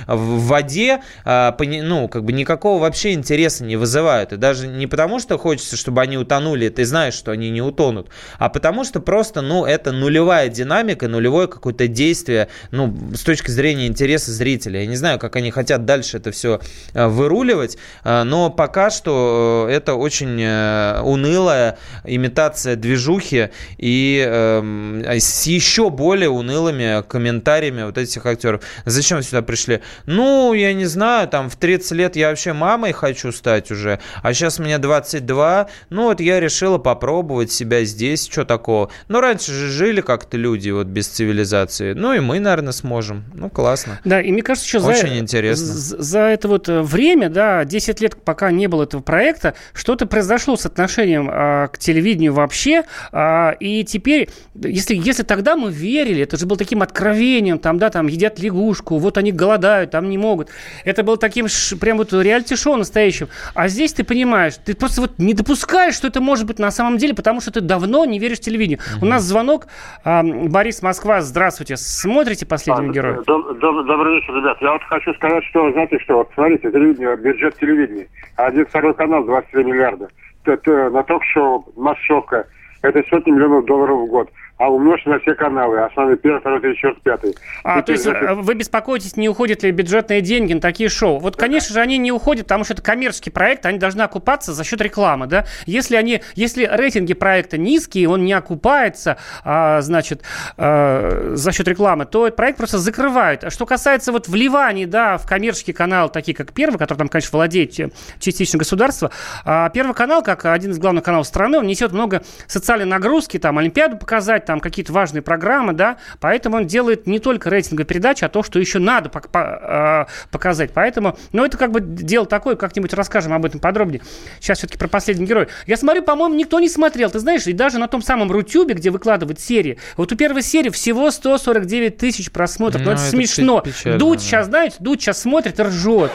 в 0.07 0.47
воде, 0.47 1.01
а, 1.25 1.55
ну, 1.59 2.07
как 2.07 2.23
бы 2.23 2.33
никакого 2.33 2.81
вообще 2.81 3.13
интереса 3.13 3.63
не 3.63 3.75
вызывают. 3.75 4.33
И 4.33 4.37
даже 4.37 4.67
не 4.67 4.87
потому, 4.87 5.19
что 5.19 5.37
хочется, 5.37 5.77
чтобы 5.77 6.01
они 6.01 6.17
утонули, 6.17 6.69
ты 6.69 6.85
знаешь, 6.85 7.13
что 7.13 7.31
они 7.31 7.49
не 7.49 7.61
утонут, 7.61 8.09
а 8.37 8.49
потому 8.49 8.83
что 8.83 8.99
просто, 8.99 9.41
ну, 9.41 9.65
это 9.65 9.91
нулевая 9.91 10.49
динамика, 10.49 11.07
нулевое 11.07 11.47
какое-то 11.47 11.87
действие, 11.87 12.49
ну, 12.71 12.95
с 13.15 13.21
точки 13.21 13.51
зрения 13.51 13.87
интереса 13.87 14.31
зрителя. 14.31 14.81
Я 14.81 14.85
не 14.85 14.95
знаю, 14.95 15.19
как 15.19 15.35
они 15.35 15.51
хотят 15.51 15.85
дальше 15.85 16.17
это 16.17 16.31
все 16.31 16.59
выруливать, 16.93 17.77
а, 18.03 18.23
но 18.23 18.49
пока 18.49 18.89
что 18.89 19.67
э, 19.69 19.73
это 19.73 19.95
очень 19.95 20.39
э, 20.41 21.01
унылая 21.01 21.77
имитация 22.03 22.75
движухи 22.75 23.49
и 23.77 24.25
эм, 24.27 25.03
с 25.05 25.45
еще 25.45 25.89
более 25.89 26.29
унылыми 26.29 27.03
комментариями 27.07 27.83
вот 27.83 27.97
этих 27.97 28.25
актеров. 28.25 28.61
Зачем 28.85 29.17
вы 29.17 29.23
сюда 29.39 29.45
пришли? 29.45 29.81
Ну, 30.05 30.53
я 30.53 30.73
не 30.73 30.85
знаю, 30.85 31.27
там 31.27 31.49
в 31.49 31.55
30 31.55 31.91
лет 31.93 32.15
я 32.15 32.29
вообще 32.29 32.53
мамой 32.53 32.91
хочу 32.91 33.31
стать 33.31 33.71
уже, 33.71 33.99
а 34.21 34.33
сейчас 34.33 34.59
мне 34.59 34.77
22, 34.77 35.69
ну 35.89 36.03
вот 36.03 36.19
я 36.21 36.39
решила 36.39 36.77
попробовать 36.77 37.51
себя 37.51 37.83
здесь, 37.83 38.27
что 38.29 38.45
такого. 38.45 38.89
Ну, 39.07 39.21
раньше 39.21 39.51
же 39.51 39.67
жили 39.69 40.01
как-то 40.01 40.37
люди 40.37 40.69
вот 40.69 40.87
без 40.87 41.07
цивилизации, 41.07 41.93
ну 41.93 42.13
и 42.13 42.19
мы, 42.19 42.39
наверное, 42.39 42.73
сможем. 42.73 43.23
Ну, 43.33 43.49
классно. 43.49 43.99
Да, 44.05 44.21
и 44.21 44.31
мне 44.31 44.41
кажется, 44.41 44.67
что 44.67 44.79
за, 44.79 44.89
Очень 44.89 45.17
интересно. 45.19 45.65
з- 45.65 45.97
за 45.99 46.19
это 46.19 46.47
вот 46.47 46.69
э, 46.69 46.81
время, 46.81 47.29
да, 47.29 47.65
10 47.65 48.01
лет, 48.01 48.21
пока 48.23 48.51
не 48.51 48.67
было 48.67 48.83
этого 48.83 49.01
проекта, 49.01 49.53
что-то 49.73 50.05
произошло 50.05 50.55
с 50.57 50.65
отношением 50.65 51.29
а, 51.31 51.67
к 51.67 51.77
телевидению 51.77 52.33
вообще. 52.33 52.83
а, 53.11 53.51
и 53.59 53.83
теперь, 53.83 54.29
если, 54.55 54.95
если 54.95 55.23
тогда 55.23 55.55
мы 55.55 55.71
верили, 55.71 56.23
это 56.23 56.37
же 56.37 56.45
было 56.45 56.57
таким 56.57 56.81
откровением, 56.81 57.59
там, 57.59 57.77
да, 57.79 57.89
там 57.89 58.07
едят 58.07 58.39
лягушку, 58.39 58.97
вот 58.97 59.17
они 59.17 59.28
голодают, 59.31 59.91
там 59.91 60.09
не 60.09 60.17
могут. 60.17 60.49
Это 60.85 61.03
было 61.03 61.17
таким 61.17 61.47
ш- 61.47 61.75
прям 61.77 61.97
вот 61.97 62.13
реалити-шоу 62.13 62.75
настоящим. 62.75 63.27
А 63.53 63.67
здесь 63.67 63.93
ты 63.93 64.03
понимаешь, 64.03 64.55
ты 64.63 64.75
просто 64.75 65.01
вот 65.01 65.11
не 65.19 65.33
допускаешь, 65.33 65.95
что 65.95 66.07
это 66.07 66.21
может 66.21 66.45
быть 66.45 66.59
на 66.59 66.71
самом 66.71 66.97
деле, 66.97 67.13
потому 67.13 67.41
что 67.41 67.51
ты 67.51 67.61
давно 67.61 68.05
не 68.05 68.19
веришь 68.19 68.39
телевидению. 68.39 68.79
У 69.01 69.05
нас 69.05 69.23
звонок. 69.23 69.67
а, 70.03 70.23
Борис 70.23 70.81
Москва, 70.81 71.21
здравствуйте. 71.21 71.77
Смотрите 71.77 72.45
«Последнего 72.45 72.91
героя»? 72.91 73.15
Доб- 73.27 73.59
доб- 73.59 73.85
Добрый 73.85 74.15
вечер, 74.15 74.35
ребят. 74.35 74.57
Я 74.61 74.73
вот 74.73 74.81
хочу 74.83 75.13
сказать, 75.15 75.43
что, 75.45 75.71
знаете 75.71 75.99
что, 75.99 76.17
вот 76.17 76.29
смотрите, 76.33 76.71
телевидение, 76.71 77.15
бюджет 77.17 77.57
телевидения. 77.59 78.07
Один 78.35 78.65
второй 78.65 78.93
канал 78.93 79.23
23 79.23 79.63
миллиарда. 79.63 80.07
Это 80.45 80.89
на 80.89 81.03
ток-шоу, 81.03 81.65
массовка. 81.75 82.47
Это 82.81 83.03
сотни 83.09 83.31
миллионов 83.31 83.65
долларов 83.65 83.99
в 83.99 84.05
год. 84.07 84.29
А 84.59 84.69
умножьте 84.69 85.09
на 85.09 85.19
все 85.19 85.35
каналы. 85.35 85.79
Основной 85.79 86.17
первый, 86.17 86.41
второй, 86.41 86.59
третий, 86.59 86.79
четвертый, 86.79 87.01
пятый. 87.01 87.35
А, 87.63 87.79
И 87.79 87.81
то 87.81 87.93
есть 87.93 88.03
значит, 88.03 88.23
э, 88.23 88.33
вы 88.33 88.55
беспокоитесь, 88.55 89.15
не 89.15 89.29
уходят 89.29 89.63
ли 89.63 89.71
бюджетные 89.71 90.19
деньги 90.19 90.51
на 90.51 90.59
такие 90.59 90.89
шоу? 90.89 91.17
Вот, 91.19 91.37
конечно 91.37 91.73
же, 91.73 91.79
они 91.79 91.97
не 91.97 92.11
уходят, 92.11 92.43
потому 92.43 92.65
что 92.65 92.73
это 92.73 92.81
коммерческий 92.81 93.29
проект, 93.29 93.65
они 93.65 93.79
должны 93.79 94.01
окупаться 94.01 94.51
за 94.51 94.65
счет 94.65 94.81
рекламы, 94.81 95.27
да? 95.27 95.45
Если 95.65 95.95
они, 95.95 96.21
если 96.35 96.69
рейтинги 96.69 97.13
проекта 97.13 97.57
низкие, 97.57 98.09
он 98.09 98.25
не 98.25 98.33
окупается, 98.33 99.15
а, 99.45 99.79
значит, 99.79 100.23
э, 100.57 101.31
за 101.35 101.51
счет 101.53 101.65
рекламы, 101.69 102.05
то 102.05 102.27
этот 102.27 102.35
проект 102.35 102.57
просто 102.57 102.79
закрывают. 102.79 103.45
А 103.45 103.51
что 103.51 103.65
касается 103.65 104.11
вот 104.11 104.27
вливаний, 104.27 104.85
да, 104.85 105.17
в 105.17 105.25
коммерческий 105.25 105.71
канал, 105.71 106.09
такие 106.09 106.35
как 106.35 106.51
Первый, 106.51 106.77
который 106.77 106.97
там, 106.97 107.07
конечно, 107.07 107.37
владеет 107.37 107.79
э, 107.79 107.91
частично 108.19 108.59
государство, 108.59 109.09
а 109.45 109.69
Первый 109.69 109.93
канал, 109.93 110.21
как 110.21 110.43
один 110.43 110.71
из 110.71 110.79
главных 110.79 111.05
каналов 111.05 111.27
страны, 111.27 111.59
он 111.59 111.65
несет 111.65 111.93
много 111.93 112.23
социальной 112.47 112.87
нагрузки, 112.87 113.39
там, 113.39 113.57
Олимпиаду 113.57 113.95
показать, 113.95 114.48
там 114.49 114.61
какие-то 114.61 114.91
важные 114.91 115.21
программы, 115.21 115.73
да, 115.73 115.97
поэтому 116.19 116.57
он 116.57 116.65
делает 116.65 117.05
не 117.05 117.19
только 117.19 117.51
рейтинговые 117.51 117.85
передачи, 117.85 118.23
а 118.23 118.29
то, 118.29 118.41
что 118.41 118.57
еще 118.57 118.79
надо 118.79 119.11
а, 119.33 120.07
показать. 120.31 120.71
Поэтому, 120.73 121.19
ну, 121.33 121.45
это 121.45 121.55
как 121.55 121.71
бы 121.71 121.81
дело 121.81 122.25
такое, 122.25 122.55
как-нибудь 122.55 122.91
расскажем 122.95 123.31
об 123.33 123.45
этом 123.45 123.59
подробнее. 123.59 124.01
Сейчас 124.39 124.57
все-таки 124.57 124.79
про 124.79 124.87
последний 124.87 125.27
герой. 125.27 125.49
Я 125.67 125.77
смотрю, 125.77 126.01
по-моему, 126.01 126.33
никто 126.33 126.59
не 126.59 126.67
смотрел. 126.67 127.11
Ты 127.11 127.19
знаешь, 127.19 127.45
и 127.45 127.53
даже 127.53 127.77
на 127.77 127.87
том 127.87 128.01
самом 128.01 128.31
Рутюбе, 128.31 128.73
где 128.73 128.89
выкладывают 128.89 129.39
серии, 129.39 129.77
вот 129.97 130.11
у 130.11 130.15
первой 130.15 130.41
серии 130.41 130.69
всего 130.71 131.11
149 131.11 131.97
тысяч 131.97 132.31
просмотров. 132.31 132.81
Ну, 132.81 132.87
ну 132.87 132.93
это, 132.93 133.01
это 133.03 133.11
смешно. 133.11 133.61
Печально, 133.61 133.99
Дудь 133.99 134.17
да. 134.17 134.25
сейчас, 134.25 134.47
знаете, 134.47 134.77
Дудь 134.79 134.99
сейчас 134.99 135.21
смотрит 135.21 135.59
и 135.59 135.61
ржет. 135.61 136.11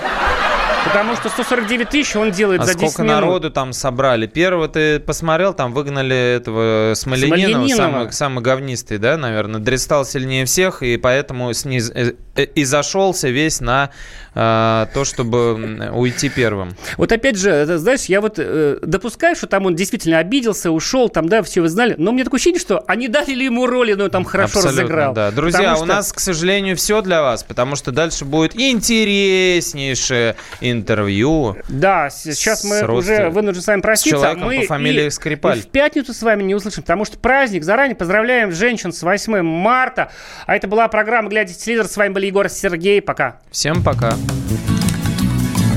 Потому 0.84 1.16
что 1.16 1.28
149 1.28 1.88
тысяч 1.88 2.14
он 2.16 2.30
делает 2.30 2.60
а 2.60 2.64
за 2.64 2.74
10 2.74 2.90
сколько 2.90 3.02
минут. 3.02 3.14
народу 3.14 3.50
там 3.50 3.72
собрали? 3.72 4.26
Первого 4.26 4.68
ты 4.68 5.00
посмотрел, 5.00 5.54
там 5.54 5.72
выгнали 5.72 6.36
этого 6.36 6.92
Смоленинова, 6.94 7.68
самый, 7.68 8.12
самый 8.12 8.42
говнистый, 8.42 8.98
да, 8.98 9.16
наверное. 9.16 9.60
Дристал 9.60 10.04
сильнее 10.04 10.44
всех, 10.44 10.82
и 10.82 10.96
поэтому 10.96 11.52
сниз... 11.54 11.90
Э, 11.94 12.12
э, 12.36 12.44
и 12.44 12.64
зашелся 12.64 13.28
весь 13.28 13.60
на 13.60 13.90
э, 14.34 14.86
то, 14.92 15.04
чтобы 15.04 15.90
уйти 15.92 16.28
первым. 16.28 16.76
Вот 16.96 17.12
опять 17.12 17.36
же, 17.38 17.78
знаешь, 17.78 18.04
я 18.04 18.20
вот 18.20 18.34
э, 18.38 18.78
допускаю, 18.82 19.36
что 19.36 19.46
там 19.46 19.66
он 19.66 19.74
действительно 19.74 20.18
обиделся, 20.18 20.70
ушел, 20.70 21.08
там, 21.08 21.28
да, 21.28 21.42
все 21.42 21.62
вы 21.62 21.68
знали, 21.68 21.94
но 21.98 22.12
мне 22.12 22.24
такое 22.24 22.38
ощущение, 22.38 22.60
что 22.60 22.84
они 22.86 23.08
дали 23.08 23.32
ему 23.44 23.66
роли, 23.66 23.94
но 23.94 24.04
он 24.04 24.10
там 24.10 24.24
хорошо 24.24 24.58
Абсолютно, 24.58 24.82
разыграл. 24.82 25.14
Да. 25.14 25.30
Друзья, 25.30 25.74
что... 25.74 25.84
у 25.84 25.86
нас, 25.86 26.12
к 26.12 26.20
сожалению, 26.20 26.76
все 26.76 27.00
для 27.02 27.22
вас, 27.22 27.42
потому 27.42 27.76
что 27.76 27.92
дальше 27.92 28.24
будет 28.24 28.54
интереснейшее 28.56 30.36
интервью. 30.74 31.56
Да, 31.68 32.10
сейчас 32.10 32.64
мы 32.64 32.82
род... 32.82 32.98
уже 32.98 33.30
вынуждены 33.30 33.62
с 33.62 33.66
вами 33.66 33.80
проститься. 33.80 34.18
С 34.18 34.20
человеком 34.20 34.46
мы 34.46 34.60
по 34.60 34.66
фамилии 34.66 35.06
и, 35.06 35.10
Скрипаль. 35.10 35.58
И 35.58 35.62
в 35.62 35.68
пятницу 35.68 36.12
с 36.12 36.22
вами 36.22 36.42
не 36.42 36.54
услышим, 36.54 36.82
потому 36.82 37.04
что 37.04 37.18
праздник. 37.18 37.64
Заранее 37.64 37.96
поздравляем 37.96 38.52
женщин 38.52 38.92
с 38.92 39.02
8 39.02 39.42
марта. 39.42 40.10
А 40.46 40.54
это 40.54 40.68
была 40.68 40.88
программа 40.88 41.28
«Глядя 41.28 41.54
телевизор». 41.54 41.86
С 41.86 41.96
вами 41.96 42.12
были 42.12 42.26
Егор 42.26 42.48
Сергей. 42.48 43.00
Пока. 43.00 43.38
Всем 43.50 43.82
пока. 43.82 44.14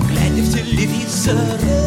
Глядя 0.10 0.41
в 0.41 0.54
телевизор, 0.54 1.86